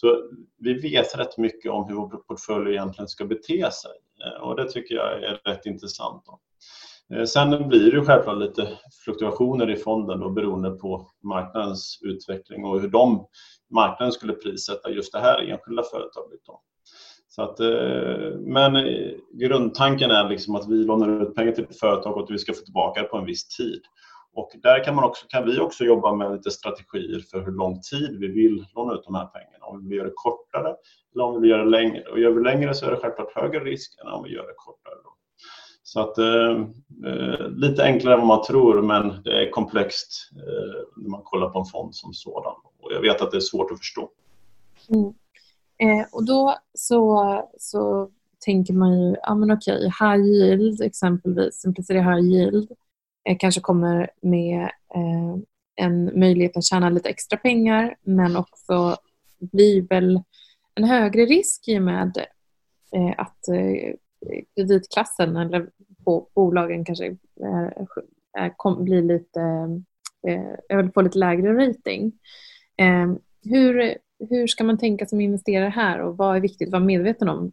Så 0.00 0.22
vi 0.58 0.74
vet 0.74 1.18
rätt 1.18 1.38
mycket 1.38 1.72
om 1.72 1.88
hur 1.88 1.94
vår 1.94 2.08
portfölj 2.08 2.70
egentligen 2.70 3.08
ska 3.08 3.24
bete 3.24 3.70
sig 3.70 3.90
eh, 4.24 4.42
och 4.42 4.56
det 4.56 4.70
tycker 4.70 4.94
jag 4.94 5.22
är 5.22 5.40
rätt 5.44 5.66
intressant. 5.66 6.22
Då. 6.26 6.40
Eh, 7.16 7.24
sen 7.24 7.68
blir 7.68 7.92
det 7.92 8.04
självklart 8.04 8.38
lite 8.38 8.68
fluktuationer 9.04 9.70
i 9.70 9.76
fonden 9.76 10.20
då, 10.20 10.30
beroende 10.30 10.70
på 10.70 11.10
marknadens 11.22 11.98
utveckling 12.02 12.64
och 12.64 12.80
hur 12.80 12.88
de, 12.88 13.26
marknaden 13.70 14.12
skulle 14.12 14.32
prissätta 14.32 14.90
just 14.90 15.12
det 15.12 15.20
här 15.20 15.38
enskilda 15.38 15.82
företaget. 15.82 16.40
Då. 16.46 16.62
Så 17.28 17.42
att, 17.42 17.60
eh, 17.60 18.38
men 18.38 18.72
grundtanken 19.32 20.10
är 20.10 20.28
liksom 20.28 20.54
att 20.54 20.68
vi 20.68 20.84
lånar 20.84 21.22
ut 21.22 21.34
pengar 21.34 21.52
till 21.52 21.64
ett 21.64 21.80
företag 21.80 22.16
och 22.16 22.22
att 22.22 22.30
vi 22.30 22.38
ska 22.38 22.52
få 22.52 22.64
tillbaka 22.64 23.02
det 23.02 23.08
på 23.08 23.16
en 23.16 23.26
viss 23.26 23.48
tid. 23.48 23.80
Och 24.38 24.50
där 24.62 24.84
kan, 24.84 24.94
man 24.94 25.04
också, 25.04 25.26
kan 25.28 25.44
vi 25.46 25.60
också 25.60 25.84
jobba 25.84 26.14
med 26.14 26.32
lite 26.32 26.50
strategier 26.50 27.20
för 27.30 27.44
hur 27.44 27.52
lång 27.52 27.80
tid 27.80 28.18
vi 28.20 28.28
vill 28.28 28.66
låna 28.74 28.94
ut 28.94 29.04
de 29.04 29.14
här 29.14 29.26
pengarna. 29.26 29.64
Om 29.66 29.82
vi 29.82 29.88
vill 29.88 29.98
göra 29.98 30.08
det 30.08 30.14
kortare 30.14 30.76
eller 31.14 31.24
om 31.24 31.34
vi 31.34 31.40
vill 31.40 31.50
göra 31.50 31.64
det 31.64 31.70
längre. 31.70 32.02
Och 32.02 32.20
gör 32.20 32.30
vi 32.30 32.42
längre 32.42 32.74
så 32.74 32.86
är 32.86 32.90
det 32.90 32.96
självklart 32.96 33.34
högre 33.34 33.60
risk 33.60 33.98
än 34.02 34.12
om 34.12 34.22
vi 34.22 34.30
gör 34.30 34.46
det 34.46 34.54
kortare. 34.56 34.94
Då. 35.04 35.10
Så 35.82 36.00
att, 36.00 36.18
eh, 36.18 36.50
eh, 37.10 37.48
lite 37.48 37.84
enklare 37.84 38.14
än 38.14 38.20
vad 38.20 38.28
man 38.28 38.44
tror, 38.44 38.82
men 38.82 39.22
det 39.22 39.42
är 39.42 39.50
komplext 39.50 40.30
eh, 40.36 41.02
när 41.02 41.10
man 41.10 41.22
kollar 41.24 41.48
på 41.48 41.58
en 41.58 41.64
fond 41.64 41.94
som 41.94 42.14
sådan. 42.14 42.54
Och 42.80 42.92
jag 42.92 43.00
vet 43.00 43.22
att 43.22 43.30
det 43.30 43.36
är 43.36 43.40
svårt 43.40 43.70
att 43.70 43.78
förstå. 43.78 44.10
Mm. 44.88 45.14
Eh, 45.78 46.06
och 46.12 46.26
då 46.26 46.54
så, 46.74 47.42
så 47.58 48.10
tänker 48.44 48.74
man 48.74 49.00
ju, 49.00 49.16
ja 49.22 49.34
men 49.34 49.50
okej, 49.50 49.92
high 50.00 50.26
yield 50.26 50.80
exempelvis, 50.82 51.64
en 51.64 51.74
high 52.04 52.20
yield 52.20 52.68
Eh, 52.70 52.87
kanske 53.34 53.60
kommer 53.60 54.10
med 54.22 54.62
eh, 54.94 55.36
en 55.76 56.20
möjlighet 56.20 56.56
att 56.56 56.64
tjäna 56.64 56.90
lite 56.90 57.08
extra 57.08 57.38
pengar 57.38 57.96
men 58.02 58.36
också 58.36 58.96
blir 59.40 59.82
väl 59.82 60.22
en 60.74 60.84
högre 60.84 61.24
risk 61.26 61.68
i 61.68 61.78
och 61.78 61.82
med 61.82 62.26
eh, 62.92 63.14
att 63.16 63.48
eh, 63.48 63.94
kreditklassen 64.56 65.36
eller 65.36 65.70
på 66.04 66.28
bolagen 66.34 66.84
kanske 66.84 67.06
eh, 67.06 68.78
blir 68.78 69.02
lite, 69.02 69.40
eh, 70.26 70.54
jag 70.68 70.94
får 70.94 71.02
lite 71.02 71.18
lägre 71.18 71.68
rating. 71.68 72.12
Ehm, 72.76 73.18
hur, 73.42 73.98
hur 74.30 74.46
ska 74.46 74.64
man 74.64 74.78
tänka 74.78 75.06
som 75.06 75.20
investerare 75.20 75.68
här 75.68 76.00
och 76.00 76.16
vad 76.16 76.36
är 76.36 76.40
viktigt 76.40 76.68
att 76.68 76.72
vara 76.72 76.84
medveten 76.84 77.28
om 77.28 77.52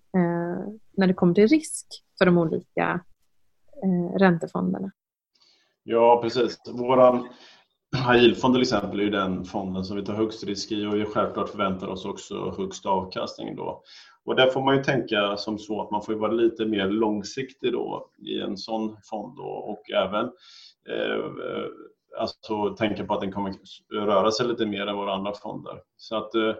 när 0.97 1.07
det 1.07 1.13
kommer 1.13 1.33
till 1.33 1.47
risk 1.47 1.85
för 2.17 2.25
de 2.25 2.37
olika 2.37 2.99
räntefonderna? 4.17 4.91
Ja, 5.87 6.19
precis. 6.21 6.61
Vår 6.65 7.27
highheel-fond 7.95 8.53
till 8.53 8.61
exempel 8.61 8.99
är 8.99 9.03
ju 9.03 9.09
den 9.09 9.45
fonden 9.45 9.83
som 9.83 9.97
vi 9.97 10.05
tar 10.05 10.13
högst 10.13 10.43
risk 10.43 10.71
i 10.71 10.85
och 10.85 10.95
vi 10.95 11.05
självklart 11.05 11.49
förväntar 11.49 11.87
oss 11.87 12.05
också 12.05 12.53
högst 12.57 12.85
avkastning 12.85 13.55
då. 13.55 13.83
Och 14.25 14.35
där 14.35 14.47
får 14.47 14.61
man 14.61 14.75
ju 14.77 14.83
tänka 14.83 15.37
som 15.37 15.59
så 15.59 15.81
att 15.81 15.91
man 15.91 16.01
får 16.01 16.13
vara 16.13 16.31
lite 16.31 16.65
mer 16.65 16.87
långsiktig 16.87 17.71
då 17.71 18.09
i 18.17 18.41
en 18.41 18.57
sån 18.57 18.97
fond 19.09 19.37
då 19.37 19.43
och 19.43 19.91
även 19.91 20.25
eh, 20.89 21.25
alltså 22.19 22.75
tänka 22.75 23.05
på 23.05 23.13
att 23.13 23.21
den 23.21 23.31
kommer 23.31 23.53
röra 23.93 24.31
sig 24.31 24.47
lite 24.47 24.65
mer 24.65 24.87
än 24.87 24.97
våra 24.97 25.13
andra 25.13 25.33
fonder. 25.33 25.79
Så 25.97 26.15
att 26.15 26.35
eh, 26.35 26.55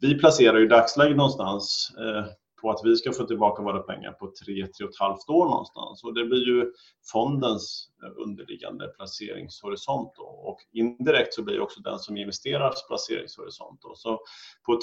vi 0.00 0.18
placerar 0.18 0.58
ju 0.58 0.66
dagsläget 0.66 1.16
någonstans 1.16 1.92
eh, 1.98 2.24
på 2.64 2.70
att 2.70 2.80
vi 2.84 2.96
ska 2.96 3.12
få 3.12 3.24
tillbaka 3.24 3.62
våra 3.62 3.82
pengar 3.82 4.12
på 4.12 4.26
3-3,5 4.26 5.30
år 5.32 5.44
någonstans. 5.44 6.04
Och 6.04 6.14
det 6.14 6.24
blir 6.24 6.46
ju 6.46 6.72
fondens 7.12 7.88
eh, 8.02 8.22
underliggande 8.22 8.88
placeringshorisont. 8.88 10.12
Då. 10.16 10.22
Och 10.22 10.58
indirekt 10.72 11.34
så 11.34 11.42
blir 11.42 11.54
det 11.54 11.60
också 11.60 11.80
den 11.80 11.98
som 11.98 12.16
investerar 12.16 12.74
placeringshorisont. 12.88 13.80
Då. 13.82 13.94
Så 13.94 14.20
på 14.66 14.78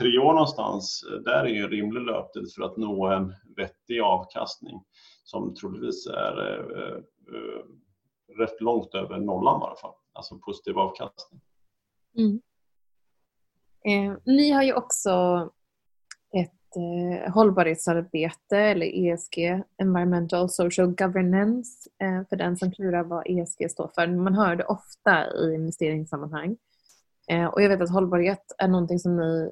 2-3 0.00 0.18
år 0.18 0.32
någonstans, 0.32 1.04
eh, 1.12 1.18
där 1.18 1.44
är 1.44 1.48
ju 1.48 1.62
en 1.62 1.70
rimlig 1.70 2.02
löptid 2.02 2.52
för 2.54 2.62
att 2.62 2.76
nå 2.76 3.06
en 3.06 3.34
vettig 3.56 4.00
avkastning 4.00 4.82
som 5.24 5.54
troligtvis 5.54 6.06
är 6.06 6.58
eh, 6.78 6.96
eh, 7.34 7.64
rätt 8.38 8.60
långt 8.60 8.94
över 8.94 9.18
nollan 9.18 9.60
i 9.60 9.64
alla 9.64 9.76
fall. 9.76 9.94
Alltså 10.12 10.38
positiv 10.38 10.78
avkastning. 10.78 11.40
Mm. 12.18 12.40
Eh, 13.84 14.18
ni 14.24 14.50
har 14.50 14.62
ju 14.62 14.74
också 14.74 15.10
eh, 16.76 17.32
hållbarhetsarbete 17.32 18.58
eller 18.58 18.86
ESG, 18.86 19.62
Environmental 19.82 20.50
Social 20.50 20.94
Governance, 20.94 21.90
eh, 22.02 22.28
för 22.28 22.36
den 22.36 22.56
som 22.56 22.72
klurar 22.72 23.02
vad 23.02 23.22
ESG 23.26 23.70
står 23.70 23.90
för. 23.94 24.06
Man 24.06 24.34
hör 24.34 24.56
det 24.56 24.64
ofta 24.64 25.26
i 25.26 25.54
investeringssammanhang. 25.54 26.56
Eh, 27.30 27.44
och 27.44 27.62
jag 27.62 27.68
vet 27.68 27.80
att 27.80 27.90
hållbarhet 27.90 28.54
är 28.58 28.68
någonting 28.68 28.98
som 28.98 29.16
ni 29.16 29.50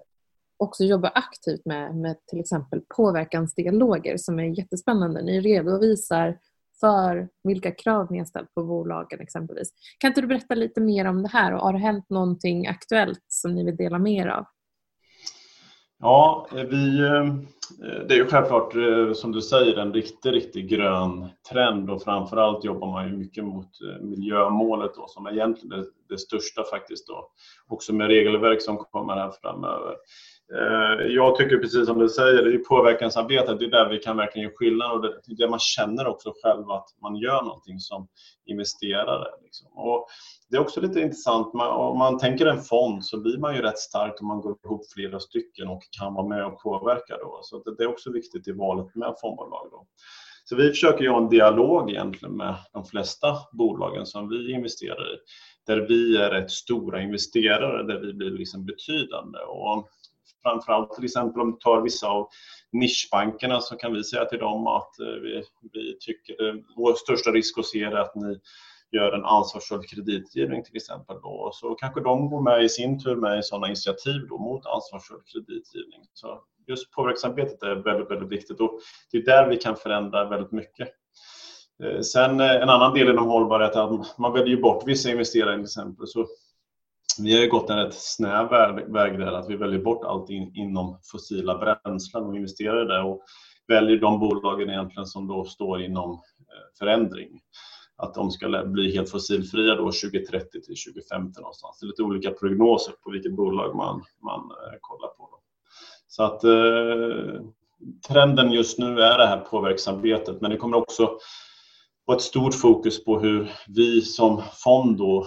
också 0.56 0.84
jobbar 0.84 1.10
aktivt 1.14 1.64
med, 1.64 1.96
med 1.96 2.16
till 2.26 2.40
exempel 2.40 2.82
påverkansdialoger 2.96 4.16
som 4.16 4.38
är 4.38 4.58
jättespännande. 4.58 5.22
Ni 5.22 5.40
redovisar 5.40 6.38
för 6.80 7.28
vilka 7.42 7.70
krav 7.70 8.12
ni 8.12 8.18
har 8.18 8.24
ställt 8.24 8.54
på 8.54 8.64
bolagen 8.64 9.20
exempelvis. 9.20 9.72
Kan 9.98 10.08
inte 10.08 10.20
du 10.20 10.26
berätta 10.26 10.54
lite 10.54 10.80
mer 10.80 11.04
om 11.04 11.22
det 11.22 11.28
här 11.28 11.52
och 11.52 11.60
har 11.60 11.72
det 11.72 11.78
hänt 11.78 12.10
någonting 12.10 12.66
aktuellt 12.66 13.24
som 13.28 13.54
ni 13.54 13.64
vill 13.64 13.76
dela 13.76 13.98
med 13.98 14.12
er 14.12 14.26
av? 14.26 14.46
Ja, 15.98 16.48
eh, 16.52 16.64
vi, 16.64 17.00
eh, 17.00 17.24
det 18.08 18.14
är 18.14 18.18
ju 18.18 18.26
självklart 18.26 18.74
eh, 18.74 19.12
som 19.12 19.32
du 19.32 19.42
säger 19.42 19.76
en 19.76 19.92
riktigt, 19.92 20.32
riktigt 20.32 20.70
grön 20.70 21.28
trend 21.52 21.90
och 21.90 22.02
framförallt 22.02 22.64
jobbar 22.64 22.92
man 22.92 23.08
ju 23.08 23.16
mycket 23.16 23.44
mot 23.44 23.70
miljömålet 24.00 24.94
då, 24.94 25.06
som 25.08 25.26
är 25.26 25.32
egentligen 25.32 25.68
det, 25.80 25.86
det 26.08 26.18
största 26.18 26.64
faktiskt 26.64 27.06
då. 27.06 27.30
Också 27.68 27.94
med 27.94 28.06
regelverk 28.06 28.62
som 28.62 28.76
kommer 28.76 29.14
här 29.14 29.32
framöver. 29.42 29.94
Eh, 30.54 31.06
jag 31.06 31.36
tycker 31.36 31.58
precis 31.58 31.86
som 31.86 31.98
du 31.98 32.08
säger, 32.08 32.42
det 32.42 32.54
är 32.54 32.58
påverkansarbetet, 32.58 33.58
det 33.58 33.64
är 33.64 33.70
där 33.70 33.88
vi 33.88 33.98
kan 33.98 34.16
verkligen 34.16 34.48
göra 34.48 34.56
skillnad 34.56 34.92
och 34.92 35.02
det 35.02 35.08
är 35.08 35.36
det 35.36 35.50
man 35.50 35.58
känner 35.58 36.06
också 36.06 36.32
själv 36.42 36.70
att 36.70 36.88
man 37.02 37.16
gör 37.16 37.42
någonting 37.42 37.80
som 37.80 38.08
investerare. 38.46 39.26
Liksom. 39.42 39.68
Och 39.72 40.06
det 40.50 40.56
är 40.56 40.60
också 40.60 40.80
lite 40.80 41.00
intressant, 41.00 41.54
om 41.54 41.98
man 41.98 42.18
tänker 42.18 42.46
en 42.46 42.62
fond 42.62 43.04
så 43.04 43.20
blir 43.20 43.38
man 43.38 43.56
ju 43.56 43.62
rätt 43.62 43.78
stark 43.78 44.20
om 44.20 44.26
man 44.26 44.40
går 44.40 44.56
ihop 44.64 44.92
flera 44.94 45.20
stycken 45.20 45.68
och 45.68 45.82
kan 45.98 46.14
vara 46.14 46.28
med 46.28 46.46
och 46.46 46.62
påverka. 46.62 47.16
Då. 47.16 47.38
Så 47.42 47.70
det 47.70 47.84
är 47.84 47.88
också 47.88 48.12
viktigt 48.12 48.48
i 48.48 48.52
valet 48.52 48.94
med 48.94 49.14
fondbolag. 49.20 49.68
Då. 49.70 49.86
Så 50.44 50.56
vi 50.56 50.68
försöker 50.68 51.04
ju 51.04 51.10
ha 51.10 51.18
en 51.18 51.28
dialog 51.28 51.90
egentligen 51.90 52.36
med 52.36 52.54
de 52.72 52.84
flesta 52.84 53.36
bolagen 53.52 54.06
som 54.06 54.28
vi 54.28 54.52
investerar 54.52 55.14
i. 55.14 55.16
Där 55.66 55.86
vi 55.88 56.16
är 56.16 56.30
rätt 56.30 56.50
stora 56.50 57.02
investerare, 57.02 57.82
där 57.82 58.00
vi 58.00 58.12
blir 58.12 58.30
liksom 58.30 58.66
betydande. 58.66 59.38
Och 59.38 59.88
framförallt 60.46 60.92
till 60.92 61.04
exempel 61.04 61.40
om 61.40 61.50
du 61.50 61.56
tar 61.60 61.80
vissa 61.80 62.08
av 62.08 62.28
nischbankerna 62.72 63.60
så 63.60 63.76
kan 63.76 63.92
vi 63.92 64.04
säga 64.04 64.24
till 64.24 64.38
dem 64.38 64.66
att 64.66 65.00
eh, 65.00 65.06
vi, 65.06 65.42
vi 65.72 65.96
tycker 66.00 66.48
eh, 66.48 66.54
vår 66.76 66.94
största 66.94 67.30
risk 67.30 67.58
att 67.58 67.66
se 67.66 67.82
är 67.82 67.96
att 67.96 68.14
ni 68.14 68.40
gör 68.92 69.12
en 69.12 69.24
ansvarsfull 69.24 69.82
kreditgivning 69.82 70.64
till 70.64 70.76
exempel. 70.76 71.16
Då. 71.22 71.50
Så 71.52 71.74
kanske 71.74 72.00
de 72.00 72.30
går 72.30 72.42
med 72.42 72.64
i 72.64 72.68
sin 72.68 73.04
tur 73.04 73.16
med 73.16 73.38
i 73.38 73.42
sådana 73.42 73.66
initiativ 73.66 74.26
då, 74.28 74.38
mot 74.38 74.66
ansvarsfull 74.66 75.20
kreditgivning. 75.32 76.00
Så 76.12 76.40
just 76.66 76.90
påverkansarbetet 76.90 77.62
är 77.62 77.74
väldigt, 77.74 78.10
väldigt 78.10 78.28
viktigt 78.28 78.60
och 78.60 78.80
det 79.12 79.18
är 79.18 79.22
där 79.22 79.48
vi 79.48 79.56
kan 79.56 79.76
förändra 79.76 80.28
väldigt 80.28 80.52
mycket. 80.52 80.88
Eh, 81.84 82.00
sen 82.00 82.40
en 82.40 82.68
annan 82.68 82.94
del 82.94 83.08
inom 83.08 83.28
hållbarhet 83.28 83.76
är 83.76 84.00
att 84.00 84.18
man 84.18 84.32
väljer 84.32 84.56
bort 84.56 84.82
vissa 84.86 85.10
investerare 85.10 85.54
till 85.54 85.64
exempel. 85.64 86.06
Så 86.06 86.26
vi 87.18 87.34
har 87.34 87.42
ju 87.42 87.48
gått 87.48 87.70
en 87.70 87.76
rätt 87.76 87.94
snäv 87.94 88.48
väg 88.88 89.18
där, 89.18 89.32
att 89.32 89.50
vi 89.50 89.56
väljer 89.56 89.78
bort 89.80 90.04
allt 90.04 90.30
in, 90.30 90.52
inom 90.54 90.98
fossila 91.12 91.78
bränslen 91.84 92.24
och 92.24 92.36
investerar 92.36 92.82
i 92.82 92.88
det 92.88 93.02
och 93.02 93.22
väljer 93.68 93.96
de 93.96 94.20
bolagen 94.20 94.70
egentligen 94.70 95.06
som 95.06 95.26
då 95.26 95.44
står 95.44 95.82
inom 95.82 96.10
eh, 96.12 96.78
förändring. 96.78 97.40
att 97.96 98.14
de 98.14 98.30
ska 98.30 98.64
bli 98.64 98.96
helt 98.96 99.10
fossilfria 99.10 99.74
då 99.74 99.84
2030 99.84 100.50
till 100.50 100.92
2050 100.94 101.40
någonstans. 101.40 101.78
Det 101.80 101.84
är 101.84 101.88
lite 101.88 102.02
olika 102.02 102.30
prognoser 102.30 102.94
på 103.04 103.10
vilket 103.10 103.36
bolag 103.36 103.76
man, 103.76 104.02
man 104.22 104.40
eh, 104.40 104.78
kollar 104.80 105.08
på. 105.08 105.28
Då. 105.30 105.40
Så 106.08 106.22
att 106.22 106.44
eh, 106.44 107.42
trenden 108.08 108.52
just 108.52 108.78
nu 108.78 109.00
är 109.00 109.18
det 109.18 109.26
här 109.26 109.40
påverksarbetet 109.40 110.40
men 110.40 110.50
det 110.50 110.56
kommer 110.56 110.76
också 110.76 111.18
vara 112.04 112.16
ett 112.16 112.22
stort 112.22 112.54
fokus 112.54 113.04
på 113.04 113.20
hur 113.20 113.52
vi 113.68 114.02
som 114.02 114.42
fond 114.64 114.98
då 114.98 115.26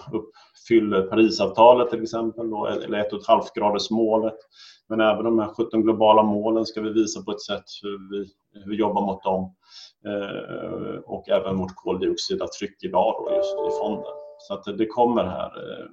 uppfyller 0.69 1.01
Parisavtalet 1.01 1.89
till 1.89 2.03
exempel 2.03 2.49
då, 2.49 2.65
eller 2.65 3.09
1,5-gradersmålet. 3.09 4.37
Men 4.87 5.01
även 5.01 5.23
de 5.23 5.39
här 5.39 5.47
17 5.47 5.81
globala 5.81 6.23
målen 6.23 6.65
ska 6.65 6.81
vi 6.81 6.93
visa 6.93 7.21
på 7.21 7.31
ett 7.31 7.41
sätt 7.41 7.63
hur 7.81 8.09
vi, 8.11 8.31
hur 8.53 8.71
vi 8.71 8.75
jobbar 8.75 9.01
mot 9.01 9.23
dem 9.23 9.55
eh, 10.05 10.99
och 10.99 11.29
även 11.29 11.55
mot 11.55 11.75
koldioxidavtryck 11.75 12.83
idag 12.83 13.15
då 13.17 13.35
just 13.35 13.53
i 13.53 13.79
fonden. 13.79 14.13
Så 14.39 14.53
att 14.53 14.77
det 14.77 14.85
kommer 14.85 15.23
här 15.23 15.51
eh, 15.57 15.85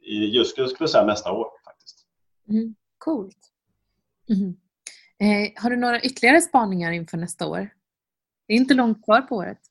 i 0.00 0.36
just 0.36 0.50
skulle 0.50 0.68
jag 0.78 0.90
säga 0.90 1.06
nästa 1.06 1.32
år 1.32 1.46
faktiskt. 1.64 2.06
Mm, 2.48 2.74
coolt. 2.98 3.38
Mm. 4.28 4.56
Eh, 5.18 5.62
har 5.62 5.70
du 5.70 5.76
några 5.76 6.00
ytterligare 6.00 6.40
spaningar 6.40 6.92
inför 6.92 7.16
nästa 7.16 7.46
år? 7.46 7.70
Det 8.46 8.54
är 8.54 8.56
inte 8.56 8.74
långt 8.74 9.04
kvar 9.04 9.20
på 9.20 9.36
året. 9.36 9.69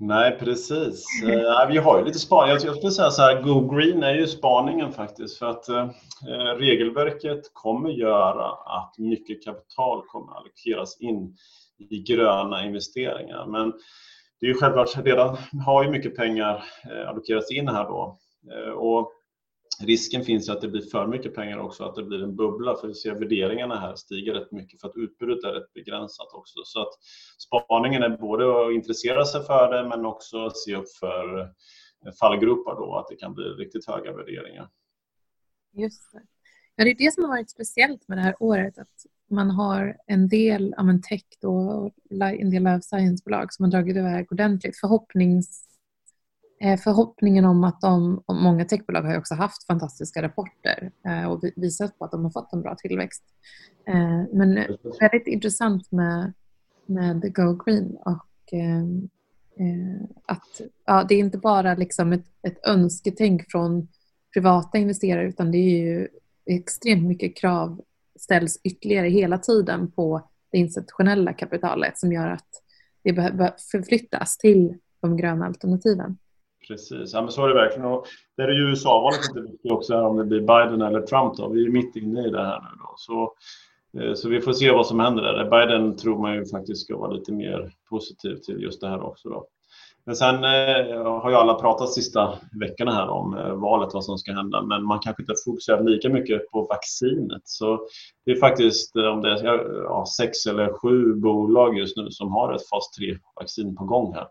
Nej, 0.00 0.38
precis. 0.38 1.04
Eh, 1.22 1.68
vi 1.68 1.78
har 1.78 1.98
ju 1.98 2.04
lite 2.04 2.18
spaning. 2.18 2.50
Jag 2.50 2.76
skulle 2.76 2.92
säga 2.92 3.10
så 3.10 3.22
här, 3.22 3.42
Go 3.42 3.68
Green 3.68 4.02
är 4.02 4.14
ju 4.14 4.26
spaningen 4.26 4.92
faktiskt. 4.92 5.38
För 5.38 5.46
att 5.46 5.68
eh, 5.68 5.90
eh, 6.28 6.56
regelverket 6.58 7.40
kommer 7.52 7.90
göra 7.90 8.46
att 8.50 8.98
mycket 8.98 9.44
kapital 9.44 10.02
kommer 10.06 10.32
allokeras 10.32 11.00
in 11.00 11.36
i 11.90 11.98
gröna 11.98 12.64
investeringar. 12.64 13.46
Men 13.46 13.72
det 14.40 14.46
är 14.46 14.48
ju 14.48 14.54
självklart, 14.54 15.06
redan 15.06 15.36
har 15.66 15.84
ju 15.84 15.90
mycket 15.90 16.16
pengar 16.16 16.64
eh, 16.90 17.08
allokerats 17.08 17.52
in 17.52 17.68
här 17.68 17.84
då. 17.84 18.18
Eh, 18.52 18.72
och 18.72 19.12
risken 19.80 20.24
finns 20.24 20.48
att 20.48 20.60
det 20.60 20.68
blir 20.68 20.82
för 20.82 21.06
mycket 21.06 21.34
pengar 21.34 21.58
också, 21.58 21.84
att 21.84 21.94
det 21.94 22.02
blir 22.02 22.22
en 22.22 22.36
bubbla. 22.36 22.76
För 22.76 22.88
vi 22.88 22.94
ser 22.94 23.14
värderingarna 23.14 23.80
här 23.80 23.94
stiger 23.94 24.34
rätt 24.34 24.52
mycket 24.52 24.80
för 24.80 24.88
att 24.88 24.96
utbudet 24.96 25.44
är 25.44 25.52
rätt 25.52 25.72
begränsat 25.72 26.32
också. 26.32 26.60
Så 26.64 26.82
att 26.82 26.92
spaningen 27.38 28.02
är 28.02 28.16
både 28.16 28.66
att 28.66 28.72
intressera 28.72 29.24
sig 29.24 29.42
för 29.44 29.72
det 29.72 29.88
men 29.88 30.06
också 30.06 30.46
att 30.46 30.56
se 30.56 30.76
upp 30.76 30.90
för 31.00 31.52
fallgropar 32.20 32.74
då, 32.74 32.94
att 32.94 33.08
det 33.08 33.16
kan 33.16 33.34
bli 33.34 33.44
riktigt 33.44 33.86
höga 33.86 34.12
värderingar. 34.12 34.68
Just 35.72 36.12
det. 36.12 36.22
Ja, 36.76 36.84
det 36.84 36.90
är 36.90 36.94
det 36.94 37.14
som 37.14 37.24
har 37.24 37.30
varit 37.30 37.50
speciellt 37.50 38.08
med 38.08 38.18
det 38.18 38.22
här 38.22 38.36
året. 38.40 38.78
Att 38.78 39.06
man 39.30 39.50
har 39.50 39.96
en 40.06 40.28
del 40.28 40.74
ja, 40.76 40.98
tech 41.08 41.22
och 41.42 41.92
en 42.10 42.50
del 42.50 42.62
life 42.62 42.82
science-bolag 42.82 43.52
som 43.52 43.64
har 43.64 43.70
dragit 43.70 43.96
iväg 43.96 44.32
ordentligt. 44.32 44.76
Förhoppnings 44.76 45.67
Eh, 46.60 46.78
förhoppningen 46.78 47.44
om 47.44 47.64
att 47.64 47.80
de, 47.80 48.22
och 48.26 48.34
många 48.34 48.64
techbolag 48.64 49.02
har 49.02 49.18
också 49.18 49.34
haft 49.34 49.66
fantastiska 49.66 50.22
rapporter 50.22 50.90
eh, 51.06 51.24
och 51.30 51.44
visat 51.56 51.98
på 51.98 52.04
att 52.04 52.10
de 52.10 52.24
har 52.24 52.30
fått 52.30 52.52
en 52.52 52.62
bra 52.62 52.74
tillväxt. 52.74 53.22
Eh, 53.88 54.22
men 54.32 54.54
väldigt 55.00 55.26
intressant 55.26 55.92
med, 55.92 56.32
med 56.86 57.34
Go 57.34 57.54
Green 57.64 57.96
och 58.04 58.24
att 60.26 60.60
ja, 60.86 61.04
det 61.08 61.14
är 61.14 61.18
inte 61.18 61.38
bara 61.38 61.74
liksom 61.74 62.12
ett, 62.12 62.26
ett 62.42 62.66
önsketänk 62.66 63.50
från 63.50 63.88
privata 64.34 64.78
investerare 64.78 65.28
utan 65.28 65.50
det 65.50 65.58
är 65.58 65.78
ju 65.78 66.08
extremt 66.46 67.06
mycket 67.06 67.36
krav 67.36 67.80
ställs 68.18 68.60
ytterligare 68.64 69.08
hela 69.08 69.38
tiden 69.38 69.90
på 69.90 70.28
det 70.52 70.58
institutionella 70.58 71.32
kapitalet 71.32 71.98
som 71.98 72.12
gör 72.12 72.28
att 72.28 72.48
det 73.02 73.12
behöver 73.12 73.54
förflyttas 73.70 74.38
till 74.38 74.78
de 75.00 75.16
gröna 75.16 75.46
alternativen. 75.46 76.18
Precis, 76.68 77.12
ja, 77.12 77.22
men 77.22 77.30
så 77.30 77.44
är 77.44 77.48
det 77.48 77.54
verkligen. 77.54 77.88
Och 77.88 78.06
det 78.36 78.42
är 78.42 78.48
ju 78.48 78.70
USA-valet 78.70 79.20
inte 79.28 79.40
viktigt 79.40 79.72
också, 79.72 80.00
om 80.00 80.16
det 80.16 80.24
blir 80.24 80.40
Biden 80.40 80.82
eller 80.82 81.00
Trump. 81.00 81.36
Då. 81.36 81.48
Vi 81.48 81.64
är 81.64 81.70
mitt 81.70 81.96
inne 81.96 82.26
i 82.26 82.30
det 82.30 82.44
här 82.44 82.60
nu. 82.60 82.68
Då. 82.78 82.94
Så, 82.96 83.32
eh, 84.00 84.14
så 84.14 84.28
vi 84.28 84.40
får 84.40 84.52
se 84.52 84.70
vad 84.70 84.86
som 84.86 85.00
händer 85.00 85.22
där. 85.22 85.50
Biden 85.50 85.96
tror 85.96 86.18
man 86.18 86.34
ju 86.34 86.46
faktiskt 86.46 86.84
ska 86.84 86.96
vara 86.96 87.10
lite 87.10 87.32
mer 87.32 87.72
positiv 87.90 88.36
till 88.36 88.62
just 88.62 88.80
det 88.80 88.88
här 88.88 89.02
också. 89.02 89.28
Då. 89.28 89.46
Men 90.08 90.16
sen 90.16 90.34
eh, 90.34 91.02
har 91.04 91.30
ju 91.30 91.36
alla 91.36 91.54
pratat 91.54 91.92
sista 91.92 92.38
veckorna 92.60 92.94
här 92.94 93.08
om 93.08 93.36
eh, 93.36 93.52
valet, 93.52 93.94
vad 93.94 94.04
som 94.04 94.18
ska 94.18 94.32
hända, 94.32 94.62
men 94.62 94.84
man 94.84 94.98
kanske 94.98 95.22
inte 95.22 95.34
fokuserar 95.44 95.84
lika 95.84 96.08
mycket 96.08 96.50
på 96.50 96.62
vaccinet. 96.62 97.42
Så 97.44 97.80
det 98.24 98.30
är 98.32 98.36
faktiskt 98.36 98.96
om 98.96 99.22
det 99.22 99.30
är 99.30 99.44
ja, 99.84 100.04
sex 100.16 100.46
eller 100.46 100.72
sju 100.72 101.14
bolag 101.14 101.78
just 101.78 101.96
nu 101.96 102.10
som 102.10 102.32
har 102.32 102.52
ett 102.52 102.68
fas 102.68 102.98
3-vaccin 103.00 103.76
på 103.76 103.84
gång 103.84 104.14
här. 104.14 104.26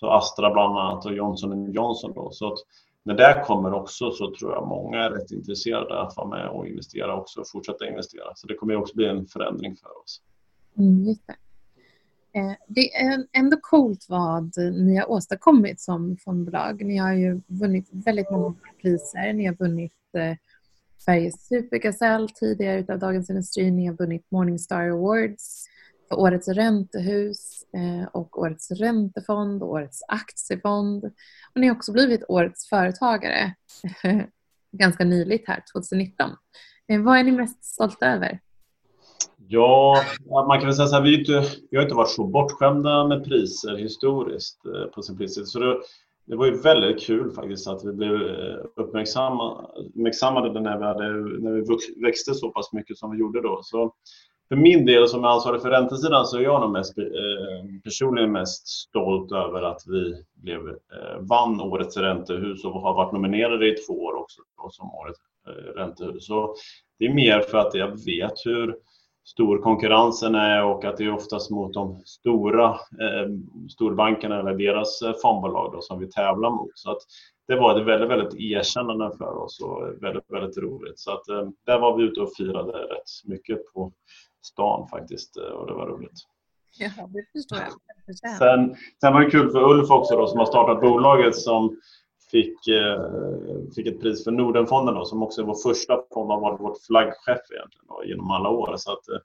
Så 0.00 0.10
Astra 0.10 0.52
bland 0.52 0.78
annat 0.78 1.06
och 1.06 1.14
Johnson 1.14 1.72
Johnson. 1.72 2.12
Då. 2.14 2.30
Så 2.30 2.52
att 2.52 2.58
när 3.02 3.14
det 3.14 3.42
kommer 3.46 3.74
också 3.74 4.10
så 4.10 4.34
tror 4.34 4.52
jag 4.52 4.68
många 4.68 4.98
är 4.98 5.10
rätt 5.10 5.30
intresserade 5.30 6.00
att 6.00 6.16
vara 6.16 6.28
med 6.28 6.48
och 6.48 6.66
investera 6.66 7.16
också 7.16 7.40
och 7.40 7.48
fortsätta 7.48 7.88
investera. 7.88 8.34
Så 8.34 8.46
det 8.46 8.54
kommer 8.54 8.76
också 8.76 8.96
bli 8.96 9.06
en 9.06 9.26
förändring 9.26 9.76
för 9.76 10.02
oss. 10.02 10.22
Mm, 10.78 11.04
det. 11.04 11.34
Eh, 12.38 12.52
det 12.66 12.94
är 12.94 13.26
ändå 13.32 13.56
coolt 13.60 14.06
vad 14.08 14.56
ni 14.56 14.96
har 14.96 15.10
åstadkommit 15.10 15.80
som 15.80 16.16
fondbolag. 16.24 16.84
Ni 16.84 16.96
har 16.96 17.12
ju 17.12 17.40
vunnit 17.46 17.88
väldigt 17.90 18.30
många 18.30 18.54
priser. 18.82 19.32
Ni 19.32 19.46
har 19.46 19.54
vunnit 19.54 19.92
eh, 20.16 20.36
Sveriges 20.98 21.46
supergasell 21.46 22.28
tidigare 22.28 22.92
av 22.92 22.98
Dagens 22.98 23.30
Industri. 23.30 23.70
Ni 23.70 23.86
har 23.86 23.94
vunnit 23.94 24.30
Morningstar 24.30 24.88
Awards 24.88 25.69
årets 26.14 26.48
räntehus 26.48 27.64
eh, 27.74 28.08
och 28.12 28.38
årets 28.38 28.70
räntefond 28.70 29.62
och 29.62 29.70
årets 29.70 30.02
aktiefond. 30.08 31.04
Och 31.54 31.60
ni 31.60 31.66
har 31.66 31.76
också 31.76 31.92
blivit 31.92 32.24
årets 32.28 32.68
företagare 32.68 33.54
ganska 34.72 35.04
nyligt 35.04 35.48
här, 35.48 35.62
2019. 35.72 36.30
Eh, 36.88 37.02
vad 37.02 37.18
är 37.18 37.24
ni 37.24 37.32
mest 37.32 37.64
stolta 37.64 38.06
över? 38.06 38.40
Ja, 39.48 40.02
man 40.48 40.58
kan 40.58 40.66
väl 40.66 40.76
säga 40.76 40.88
så 40.88 40.96
här, 40.96 41.02
vi, 41.02 41.18
inte, 41.18 41.44
vi 41.70 41.76
har 41.76 41.84
inte 41.84 41.94
varit 41.94 42.10
så 42.10 42.26
bortskämda 42.26 43.06
med 43.06 43.24
priser 43.24 43.76
historiskt 43.76 44.66
eh, 44.66 44.86
på 44.94 45.02
Simplicity. 45.02 45.46
Så 45.46 45.58
det, 45.58 45.80
det 46.26 46.36
var 46.36 46.46
ju 46.46 46.60
väldigt 46.60 47.02
kul 47.02 47.30
faktiskt 47.30 47.68
att 47.68 47.84
vi 47.84 47.92
blev 47.92 48.12
uppmärksammade 48.76 50.60
när 50.60 50.78
vi, 50.78 50.84
hade, 50.84 51.12
när 51.40 51.52
vi 51.52 52.04
växte 52.06 52.34
så 52.34 52.50
pass 52.50 52.72
mycket 52.72 52.98
som 52.98 53.10
vi 53.10 53.18
gjorde 53.18 53.42
då. 53.42 53.60
Så 53.62 53.94
för 54.50 54.56
min 54.56 54.86
del 54.86 55.08
som 55.08 55.24
är 55.24 55.28
ansvarig 55.28 55.62
för 55.62 55.70
räntesidan 55.70 56.26
så 56.26 56.36
är 56.36 56.42
jag 56.42 56.60
nog 56.60 56.70
mest, 56.70 56.98
eh, 56.98 57.04
personligen 57.84 58.32
mest 58.32 58.68
stolt 58.68 59.32
över 59.32 59.62
att 59.62 59.82
vi 59.86 60.24
blev, 60.34 60.68
eh, 60.68 61.18
vann 61.20 61.60
årets 61.60 61.96
räntehus 61.96 62.64
och 62.64 62.80
har 62.80 62.94
varit 62.94 63.12
nominerade 63.12 63.68
i 63.68 63.76
två 63.76 63.92
år 63.92 64.14
också 64.14 64.42
som 64.70 64.94
årets 64.94 65.20
eh, 65.46 65.80
räntehus. 65.80 66.26
Så 66.26 66.54
det 66.98 67.06
är 67.06 67.14
mer 67.14 67.40
för 67.40 67.58
att 67.58 67.74
jag 67.74 68.04
vet 68.04 68.46
hur 68.46 68.76
stor 69.24 69.58
konkurrensen 69.58 70.34
är 70.34 70.64
och 70.64 70.84
att 70.84 70.96
det 70.96 71.04
är 71.04 71.14
oftast 71.14 71.50
mot 71.50 71.74
de 71.74 72.02
stora 72.04 72.68
eh, 72.70 73.28
storbankerna 73.70 74.40
eller 74.40 74.54
deras 74.54 75.02
eh, 75.02 75.14
fondbolag 75.22 75.72
då, 75.72 75.80
som 75.80 75.98
vi 75.98 76.10
tävlar 76.10 76.50
mot. 76.50 76.70
Så 76.74 76.90
att 76.90 77.02
det 77.48 77.56
var 77.56 77.80
ett 77.80 77.86
väldigt, 77.86 78.10
väldigt 78.10 78.40
erkännande 78.40 79.10
för 79.18 79.42
oss 79.42 79.60
och 79.60 80.02
väldigt, 80.02 80.30
väldigt 80.30 80.58
roligt. 80.58 80.98
Så 80.98 81.12
att 81.12 81.28
eh, 81.28 81.48
där 81.66 81.78
var 81.78 81.96
vi 81.96 82.04
ute 82.04 82.20
och 82.20 82.36
firade 82.36 82.72
rätt 82.72 83.10
mycket 83.24 83.72
på 83.74 83.92
stan 84.42 84.88
faktiskt 84.88 85.36
eh, 85.36 85.42
och 85.42 85.66
det 85.66 85.72
var 85.74 85.86
roligt. 85.86 86.26
Ja, 86.78 86.90
det 87.08 87.24
förstår 87.32 87.58
jag. 87.58 87.72
Sen, 88.38 88.76
sen 89.00 89.12
var 89.12 89.20
det 89.20 89.30
kul 89.30 89.50
för 89.50 89.70
Ulf 89.70 89.90
också 89.90 90.16
då, 90.16 90.26
som 90.26 90.38
har 90.38 90.46
startat 90.46 90.80
bolaget 90.80 91.36
som 91.36 91.80
fick, 92.30 92.68
eh, 92.68 93.02
fick 93.74 93.86
ett 93.86 94.00
pris 94.00 94.24
för 94.24 94.30
Nordenfonden 94.30 94.94
då, 94.94 95.04
som 95.04 95.22
också 95.22 95.40
är 95.40 95.46
vår 95.46 95.68
första 95.68 96.02
fond 96.14 96.30
har 96.30 96.40
varit 96.40 96.60
vårt 96.60 96.82
flaggskepp 96.86 97.50
egentligen 97.50 97.86
då, 97.88 98.04
genom 98.04 98.30
alla 98.30 98.48
år. 98.48 98.76
Så 98.76 98.92
att, 98.92 99.08
eh, 99.08 99.18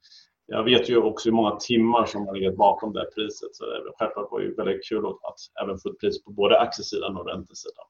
jag 0.45 0.63
vet 0.63 0.89
ju 0.89 0.97
också 0.97 1.29
hur 1.29 1.35
många 1.35 1.55
timmar 1.55 2.05
som 2.05 2.27
har 2.27 2.35
legat 2.35 2.57
bakom 2.57 2.93
det 2.93 3.09
priset. 3.15 3.55
Så 3.55 3.65
det, 3.65 3.91
självklart 3.99 4.31
var 4.31 4.39
det 4.41 4.57
väldigt 4.57 4.89
kul 4.89 5.05
att 5.05 5.63
även 5.63 5.77
få 5.77 5.89
ett 5.89 5.99
pris 5.99 6.23
på 6.23 6.31
både 6.31 6.59
aktiesidan 6.59 7.17
och 7.17 7.27
räntesidan. 7.27 7.85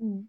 Mm. 0.00 0.28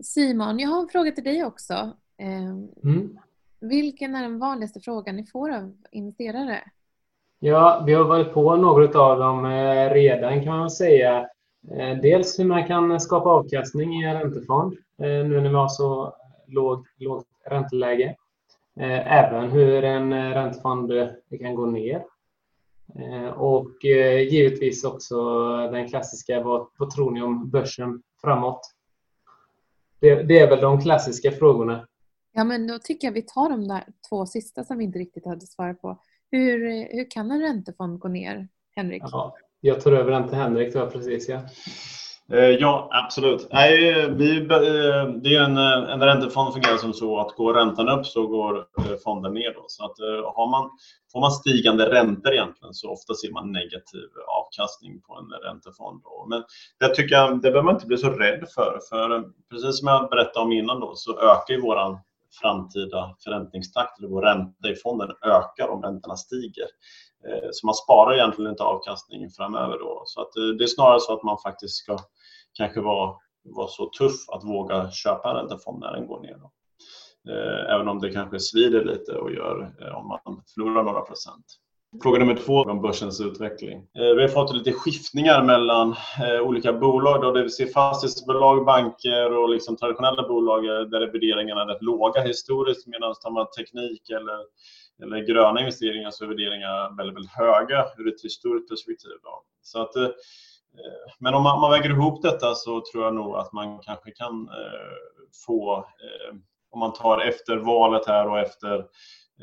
Simon, 0.00 0.58
jag 0.58 0.68
har 0.68 0.80
en 0.80 0.88
fråga 0.88 1.12
till 1.12 1.24
dig 1.24 1.44
också. 1.44 1.92
Mm. 2.18 3.18
Vilken 3.60 4.14
är 4.14 4.22
den 4.22 4.38
vanligaste 4.38 4.80
frågan 4.80 5.16
ni 5.16 5.26
får 5.26 5.50
av 5.50 5.72
investerare? 5.90 6.60
Ja, 7.38 7.82
vi 7.86 7.94
har 7.94 8.04
varit 8.04 8.32
på 8.32 8.56
några 8.56 9.00
av 9.00 9.18
dem 9.18 9.44
eh, 9.44 9.90
redan 9.90 10.44
kan 10.44 10.58
man 10.58 10.70
säga. 10.70 11.28
Eh, 11.70 11.96
dels 12.02 12.38
hur 12.38 12.44
man 12.44 12.66
kan 12.66 13.00
skapa 13.00 13.28
avkastning 13.28 13.94
i 13.94 14.04
en 14.04 14.20
räntefond 14.20 14.72
eh, 14.72 15.08
nu 15.08 15.40
när 15.40 15.48
vi 15.48 15.54
har 15.54 15.68
så 15.68 16.14
lågt, 16.46 16.86
lågt 16.96 17.26
ränteläge. 17.44 18.16
Även 18.78 19.50
hur 19.50 19.84
en 19.84 20.34
räntefond 20.34 20.92
kan 21.40 21.54
gå 21.54 21.66
ner. 21.66 22.04
Och 23.34 23.84
givetvis 24.30 24.84
också 24.84 25.16
den 25.72 25.88
klassiska, 25.88 26.42
vad, 26.42 26.68
vad 26.78 26.90
tror 26.90 27.10
ni 27.10 27.22
om 27.22 27.50
börsen 27.50 28.02
framåt? 28.20 28.60
Det, 30.00 30.22
det 30.22 30.38
är 30.38 30.50
väl 30.50 30.60
de 30.60 30.80
klassiska 30.80 31.30
frågorna. 31.30 31.86
Ja, 32.36 32.44
men 32.44 32.66
då 32.66 32.78
tycker 32.78 33.08
jag 33.08 33.12
vi 33.12 33.22
tar 33.22 33.50
de 33.50 33.68
där 33.68 33.84
två 34.08 34.26
sista 34.26 34.64
som 34.64 34.78
vi 34.78 34.84
inte 34.84 34.98
riktigt 34.98 35.26
hade 35.26 35.46
svarat 35.46 35.82
på. 35.82 36.00
Hur, 36.30 36.58
hur 36.96 37.10
kan 37.10 37.30
en 37.30 37.40
räntefond 37.40 37.98
gå 37.98 38.08
ner, 38.08 38.48
Henrik? 38.76 39.02
Ja, 39.06 39.36
Jag 39.60 39.80
tar 39.80 39.92
över 39.92 40.10
den 40.10 40.28
till 40.28 40.38
Henrik 40.38 40.74
då, 40.74 40.90
precis 40.90 41.28
ja. 41.28 41.40
Eh, 42.32 42.38
ja, 42.38 42.88
absolut. 42.92 43.48
Nej, 43.52 43.80
vi, 44.10 44.38
eh, 44.38 45.08
det 45.22 45.34
är 45.34 45.40
en, 45.40 45.56
en 45.56 46.00
räntefond 46.00 46.52
fungerar 46.52 46.76
som 46.76 46.92
så 46.92 47.18
att 47.18 47.36
går 47.36 47.54
räntan 47.54 47.88
upp 47.88 48.06
så 48.06 48.26
går 48.26 48.66
fonden 49.04 49.34
ner. 49.34 49.54
Då. 49.54 49.64
Så 49.68 49.84
att 49.84 49.98
har 50.34 50.50
man, 50.50 50.70
får 51.12 51.20
man 51.20 51.30
stigande 51.30 51.90
räntor 51.90 52.32
egentligen 52.32 52.74
så 52.74 52.90
ofta 52.90 53.14
ser 53.14 53.32
man 53.32 53.52
negativ 53.52 54.08
avkastning 54.28 55.00
på 55.00 55.14
en 55.14 55.30
räntefond. 55.48 56.02
Då. 56.02 56.26
Men 56.28 56.42
det 56.80 56.94
tycker 56.94 57.14
jag, 57.14 57.34
det 57.34 57.40
behöver 57.40 57.62
man 57.62 57.74
inte 57.74 57.86
bli 57.86 57.98
så 57.98 58.10
rädd 58.10 58.44
för. 58.54 58.80
För 58.88 59.24
precis 59.50 59.78
som 59.78 59.88
jag 59.88 60.10
berättade 60.10 60.44
om 60.44 60.52
innan 60.52 60.80
då, 60.80 60.92
så 60.94 61.18
ökar 61.20 61.54
ju 61.54 61.60
våran 61.60 61.98
framtida 62.42 63.16
förräntningstakt, 63.24 63.98
eller 63.98 64.08
vår 64.08 64.22
ränta 64.22 64.68
i 64.70 64.74
fonden 64.74 65.10
ökar 65.24 65.68
om 65.68 65.82
räntorna 65.82 66.16
stiger. 66.16 66.66
Eh, 67.28 67.48
så 67.52 67.66
man 67.66 67.74
sparar 67.74 68.14
egentligen 68.14 68.50
inte 68.50 68.62
avkastning 68.62 69.30
framöver 69.30 69.78
då. 69.78 70.02
Så 70.06 70.20
att 70.20 70.36
eh, 70.36 70.56
det 70.58 70.64
är 70.64 70.68
snarare 70.68 71.00
så 71.00 71.12
att 71.12 71.22
man 71.22 71.38
faktiskt 71.38 71.74
ska 71.74 71.98
kanske 72.52 72.80
vara, 72.80 73.14
vara 73.44 73.68
så 73.68 73.90
tuff 73.98 74.28
att 74.28 74.44
våga 74.44 74.90
köpa 74.90 75.30
en 75.30 75.36
räntefond 75.36 75.80
när 75.80 75.92
den 75.92 76.06
går 76.06 76.20
ner. 76.20 76.36
Då. 76.38 76.50
Eh, 77.32 77.74
även 77.74 77.88
om 77.88 78.00
det 78.00 78.12
kanske 78.12 78.40
svider 78.40 78.84
lite 78.84 79.12
och 79.12 79.32
gör 79.32 79.74
om 79.94 80.08
man 80.08 80.42
förlorar 80.54 80.82
några 80.82 81.00
procent. 81.00 81.46
Fråga 82.02 82.18
nummer 82.18 82.34
två 82.34 82.62
om 82.62 82.82
börsens 82.82 83.20
utveckling. 83.20 83.78
Eh, 83.78 84.14
vi 84.16 84.22
har 84.22 84.28
fått 84.28 84.56
lite 84.56 84.72
skiftningar 84.72 85.42
mellan 85.42 85.94
eh, 86.20 86.40
olika 86.40 86.72
bolag. 86.72 87.22
Då, 87.22 87.32
det 87.32 87.42
vill 87.42 87.50
säga 87.50 87.68
fastighetsbolag, 87.68 88.64
banker 88.64 89.36
och 89.36 89.48
liksom 89.48 89.76
traditionella 89.76 90.28
bolag 90.28 90.64
eh, 90.64 90.80
där 90.80 91.12
värderingarna 91.12 91.62
är 91.62 91.66
rätt 91.66 91.82
låga 91.82 92.20
historiskt 92.20 92.86
medan 92.86 93.14
tar 93.14 93.30
man 93.30 93.46
teknik 93.50 94.10
eller 94.10 94.38
eller 95.02 95.26
gröna 95.26 95.60
investeringar 95.60 96.10
så 96.10 96.24
är 96.24 96.28
värderingarna 96.28 96.94
väldigt, 96.96 97.16
väldigt 97.16 97.32
höga 97.32 97.84
ur 97.98 98.08
ett 98.08 98.24
historiskt 98.24 98.68
perspektiv. 98.68 99.12
Då. 99.22 99.42
Så 99.62 99.82
att, 99.82 99.92
men 101.18 101.34
om 101.34 101.42
man, 101.42 101.60
man, 101.60 101.70
väger 101.70 101.90
ihop 101.90 102.22
detta 102.22 102.54
så 102.54 102.82
tror 102.92 103.04
jag 103.04 103.14
nog 103.14 103.36
att 103.36 103.52
man 103.52 103.78
kanske 103.78 104.10
kan 104.10 104.48
eh, 104.48 104.96
få, 105.46 105.76
eh, 105.76 106.36
om 106.70 106.80
man 106.80 106.92
tar 106.92 107.20
efter 107.20 107.56
valet 107.56 108.06
här 108.06 108.28
och 108.28 108.38
efter 108.38 108.78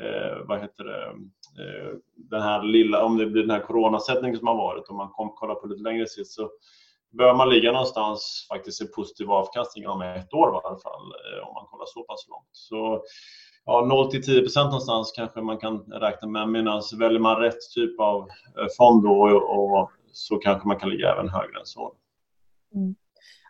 eh, 0.00 0.38
vad 0.44 0.60
heter 0.60 0.84
det, 0.84 1.12
Eh, 1.58 1.96
den 2.16 2.42
här 2.42 2.62
lilla, 2.62 3.04
om 3.04 3.18
det 3.18 3.26
blir 3.26 3.42
den 3.42 3.50
här 3.50 3.66
coronasättningen 3.66 4.38
som 4.38 4.48
har 4.48 4.54
varit, 4.56 4.88
om 4.88 4.96
man 4.96 5.08
kom, 5.08 5.30
kollar 5.30 5.54
på 5.54 5.66
lite 5.66 5.82
längre 5.82 6.06
sikt 6.06 6.28
så 6.28 6.50
bör 7.10 7.34
man 7.34 7.50
ligga 7.50 7.72
någonstans 7.72 8.46
faktiskt 8.52 8.82
i 8.82 8.86
positiv 8.86 9.30
avkastning 9.30 9.88
om 9.88 10.02
ett 10.02 10.34
år 10.34 10.48
i 10.48 10.66
alla 10.66 10.78
fall, 10.78 11.02
eh, 11.02 11.48
om 11.48 11.54
man 11.54 11.66
kollar 11.66 11.86
så 11.86 12.02
pass 12.02 12.28
långt. 12.28 12.48
Så 12.52 13.02
ja, 13.64 13.86
0 13.88 14.10
till 14.10 14.24
10 14.24 14.40
procent 14.40 14.66
någonstans 14.66 15.12
kanske 15.16 15.40
man 15.40 15.58
kan 15.58 15.78
räkna 15.78 16.28
med. 16.28 16.48
Medan 16.48 16.82
väljer 16.98 17.20
man 17.20 17.40
rätt 17.40 17.70
typ 17.74 18.00
av 18.00 18.28
eh, 18.58 18.66
fond 18.78 19.02
då, 19.04 19.10
och, 19.10 19.80
och 19.80 19.90
så 20.12 20.36
kanske 20.36 20.68
man 20.68 20.78
kan 20.78 20.90
ligga 20.90 21.12
även 21.12 21.28
högre 21.28 21.58
än 21.60 21.66
så. 21.66 21.94
Mm. 22.74 22.94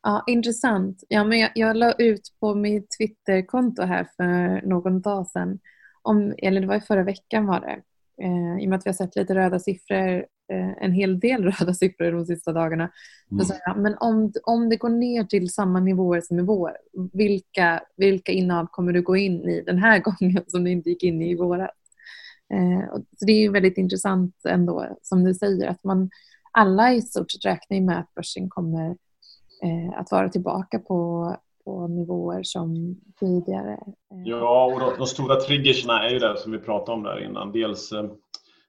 Ja, 0.02 0.24
intressant. 0.26 1.04
Ja, 1.08 1.24
men 1.24 1.38
jag, 1.38 1.50
jag 1.54 1.76
la 1.76 1.92
ut 1.92 2.22
på 2.40 2.54
mitt 2.54 2.86
Twitterkonto 2.98 3.82
här 3.82 4.08
för 4.16 4.66
någon 4.66 5.00
dag 5.00 5.26
sedan, 5.26 5.58
om, 6.02 6.34
eller 6.38 6.60
det 6.60 6.66
var 6.66 6.76
i 6.76 6.80
förra 6.80 7.02
veckan 7.02 7.46
var 7.46 7.60
det, 7.60 7.82
eh, 8.22 8.62
i 8.62 8.66
och 8.66 8.70
med 8.70 8.76
att 8.76 8.86
vi 8.86 8.88
har 8.88 8.94
sett 8.94 9.16
lite 9.16 9.34
röda 9.34 9.58
siffror 9.58 10.24
Eh, 10.52 10.84
en 10.84 10.92
hel 10.92 11.20
del 11.20 11.44
röda 11.50 11.74
siffror 11.74 12.12
de 12.12 12.26
sista 12.26 12.52
dagarna. 12.52 12.90
Mm. 13.30 13.44
Så 13.44 13.54
jag, 13.66 13.78
men 13.78 13.96
om, 14.00 14.32
om 14.42 14.68
det 14.68 14.76
går 14.76 14.88
ner 14.88 15.24
till 15.24 15.50
samma 15.50 15.80
nivåer 15.80 16.20
som 16.20 16.38
i 16.38 16.42
vår, 16.42 16.76
vilka, 17.12 17.82
vilka 17.96 18.32
innehav 18.32 18.66
kommer 18.70 18.92
du 18.92 19.02
gå 19.02 19.16
in 19.16 19.48
i 19.48 19.62
den 19.62 19.78
här 19.78 19.98
gången 20.20 20.44
som 20.46 20.64
du 20.64 20.70
inte 20.70 20.90
gick 20.90 21.02
in 21.02 21.22
i 21.22 21.30
i 21.30 21.34
våras? 21.34 21.70
Eh, 22.54 22.94
så 23.16 23.26
det 23.26 23.32
är 23.32 23.50
väldigt 23.50 23.78
intressant 23.78 24.34
ändå, 24.48 24.98
som 25.02 25.24
du 25.24 25.34
säger, 25.34 25.68
att 25.68 25.84
man 25.84 26.10
alla 26.52 26.92
i 26.92 27.02
stort 27.02 27.30
sett 27.30 27.44
räknar 27.44 27.80
med 27.80 27.98
att 27.98 28.14
börsen 28.14 28.48
kommer 28.48 28.96
eh, 29.62 29.98
att 29.98 30.10
vara 30.10 30.28
tillbaka 30.28 30.78
på, 30.78 31.36
på 31.64 31.86
nivåer 31.86 32.42
som 32.42 32.96
tidigare. 33.20 33.72
Eh, 34.12 34.22
ja, 34.24 34.64
och 34.64 34.80
de, 34.80 34.98
de 34.98 35.06
stora 35.06 35.36
triggersna 35.36 36.02
är 36.02 36.10
ju 36.10 36.18
det 36.18 36.36
som 36.36 36.52
vi 36.52 36.58
pratade 36.58 36.92
om 36.92 37.02
där 37.02 37.24
innan. 37.24 37.52
Dels 37.52 37.92
eh, 37.92 38.10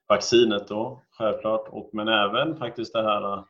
vaccinet 0.08 0.68
då, 0.68 1.02
självklart, 1.10 1.68
och, 1.68 1.90
men 1.92 2.08
även 2.08 2.56
faktiskt 2.56 2.92
det 2.92 3.02
här 3.02 3.32
eh, 3.32 3.44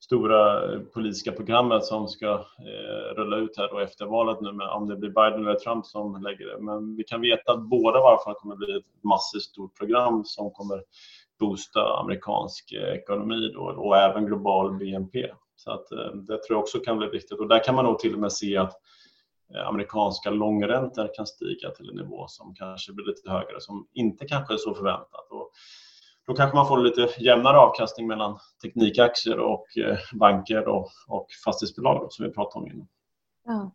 stora 0.00 0.60
politiska 0.94 1.32
programmet 1.32 1.84
som 1.84 2.08
ska 2.08 2.32
eh, 2.32 3.14
rulla 3.16 3.36
ut 3.36 3.56
här 3.56 3.68
då 3.68 3.78
efter 3.78 4.06
valet 4.06 4.40
nu, 4.40 4.52
med, 4.52 4.68
om 4.68 4.88
det 4.88 4.96
blir 4.96 5.10
Biden 5.10 5.46
eller 5.46 5.58
Trump 5.58 5.86
som 5.86 6.22
lägger 6.22 6.46
det. 6.46 6.62
Men 6.62 6.96
vi 6.96 7.04
kan 7.04 7.20
veta 7.20 7.52
att 7.52 7.68
båda 7.68 8.00
varför 8.00 8.34
kommer 8.34 8.56
bli 8.56 8.76
ett 8.76 9.04
massivt 9.04 9.42
stort 9.42 9.78
program 9.78 10.24
som 10.24 10.50
kommer 10.50 10.82
boosta 11.40 11.98
amerikansk 12.00 12.72
ekonomi 12.72 13.50
då, 13.54 13.60
och 13.60 13.96
även 13.96 14.26
global 14.26 14.78
BNP. 14.78 15.30
Så 15.60 15.70
att, 15.70 15.92
eh, 15.92 16.14
det 16.14 16.42
tror 16.42 16.56
jag 16.56 16.60
också 16.60 16.78
kan 16.78 16.98
bli 16.98 17.08
viktigt 17.08 17.38
och 17.38 17.48
där 17.48 17.64
kan 17.64 17.74
man 17.74 17.84
nog 17.84 17.98
till 17.98 18.14
och 18.14 18.20
med 18.20 18.32
se 18.32 18.56
att 18.56 18.72
eh, 19.54 19.68
amerikanska 19.68 20.30
långräntor 20.30 21.10
kan 21.14 21.26
stiga 21.26 21.70
till 21.70 21.90
en 21.90 21.96
nivå 21.96 22.26
som 22.28 22.54
kanske 22.54 22.92
blir 22.92 23.06
lite 23.06 23.30
högre, 23.30 23.60
som 23.60 23.88
inte 23.92 24.26
kanske 24.26 24.54
är 24.54 24.58
så 24.58 24.74
förväntat. 24.74 25.30
Och 25.30 25.50
då 26.26 26.34
kanske 26.34 26.56
man 26.56 26.68
får 26.68 26.78
lite 26.78 27.08
jämnare 27.18 27.56
avkastning 27.56 28.06
mellan 28.06 28.38
teknikaktier 28.62 29.38
och 29.38 29.78
eh, 29.78 29.98
banker 30.12 30.68
och, 30.68 30.88
och 31.08 31.26
fastighetsbolag 31.44 32.00
då, 32.00 32.10
som 32.10 32.26
vi 32.26 32.32
pratade 32.32 32.64
om 32.64 32.70
innan. 32.70 32.88
Ja. 33.44 33.70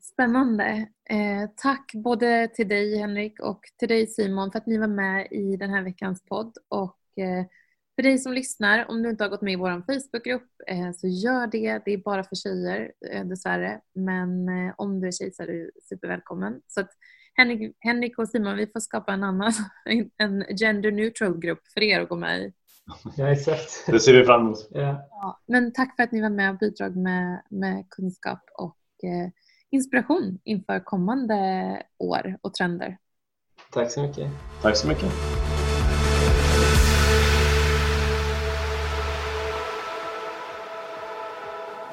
Spännande. 0.00 0.88
Eh, 1.10 1.50
tack 1.56 1.92
både 1.94 2.48
till 2.48 2.68
dig 2.68 2.98
Henrik 2.98 3.40
och 3.40 3.60
till 3.78 3.88
dig 3.88 4.06
Simon 4.06 4.52
för 4.52 4.58
att 4.58 4.66
ni 4.66 4.78
var 4.78 4.86
med 4.86 5.28
i 5.30 5.56
den 5.56 5.70
här 5.70 5.82
veckans 5.82 6.24
podd. 6.24 6.58
Och 6.68 7.18
eh, 7.18 7.44
för 7.96 8.02
dig 8.02 8.18
som 8.18 8.32
lyssnar, 8.32 8.90
om 8.90 9.02
du 9.02 9.10
inte 9.10 9.24
har 9.24 9.28
gått 9.28 9.42
med 9.42 9.52
i 9.52 9.56
vår 9.56 9.82
Facebookgrupp 9.86 10.48
eh, 10.66 10.92
så 10.92 11.06
gör 11.06 11.46
det. 11.46 11.82
Det 11.84 11.92
är 11.92 11.98
bara 11.98 12.24
för 12.24 12.36
tjejer 12.36 12.92
eh, 13.10 13.24
dessvärre. 13.24 13.80
Men 13.94 14.48
eh, 14.48 14.74
om 14.76 15.00
du 15.00 15.06
är 15.06 15.12
tjej 15.12 15.32
så 15.32 15.42
är 15.42 15.46
du 15.46 15.70
supervälkommen. 15.88 16.60
Så 16.68 16.80
att, 16.80 16.90
Henrik, 17.34 17.76
Henrik 17.80 18.18
och 18.18 18.28
Simon, 18.28 18.56
vi 18.56 18.66
får 18.66 18.80
skapa 18.80 19.12
en 19.12 19.24
annan, 19.24 19.52
en 20.16 20.44
gender 20.58 20.90
neutral 20.90 21.38
grupp 21.38 21.60
för 21.74 21.82
er 21.82 22.00
att 22.00 22.08
gå 22.08 22.16
med 22.16 22.40
i. 22.40 22.52
Ja, 23.16 23.28
exakt. 23.28 23.86
Det 23.86 24.00
ser 24.00 24.14
vi 24.14 24.24
fram 24.24 24.40
emot. 24.40 24.68
Ja. 24.70 25.08
ja. 25.10 25.40
men 25.46 25.72
tack 25.72 25.96
för 25.96 26.02
att 26.02 26.12
ni 26.12 26.20
var 26.20 26.30
med 26.30 26.50
och 26.50 26.58
bidrog 26.58 26.96
med, 26.96 27.42
med 27.50 27.86
kunskap 27.90 28.40
och 28.58 28.78
eh, 29.02 29.30
inspiration 29.70 30.38
inför 30.44 30.80
kommande 30.80 31.82
år 31.98 32.38
och 32.40 32.54
trender. 32.54 32.98
Tack 33.72 33.90
så 33.90 34.02
mycket. 34.02 34.30
Tack 34.62 34.76
så 34.76 34.88
mycket. 34.88 35.12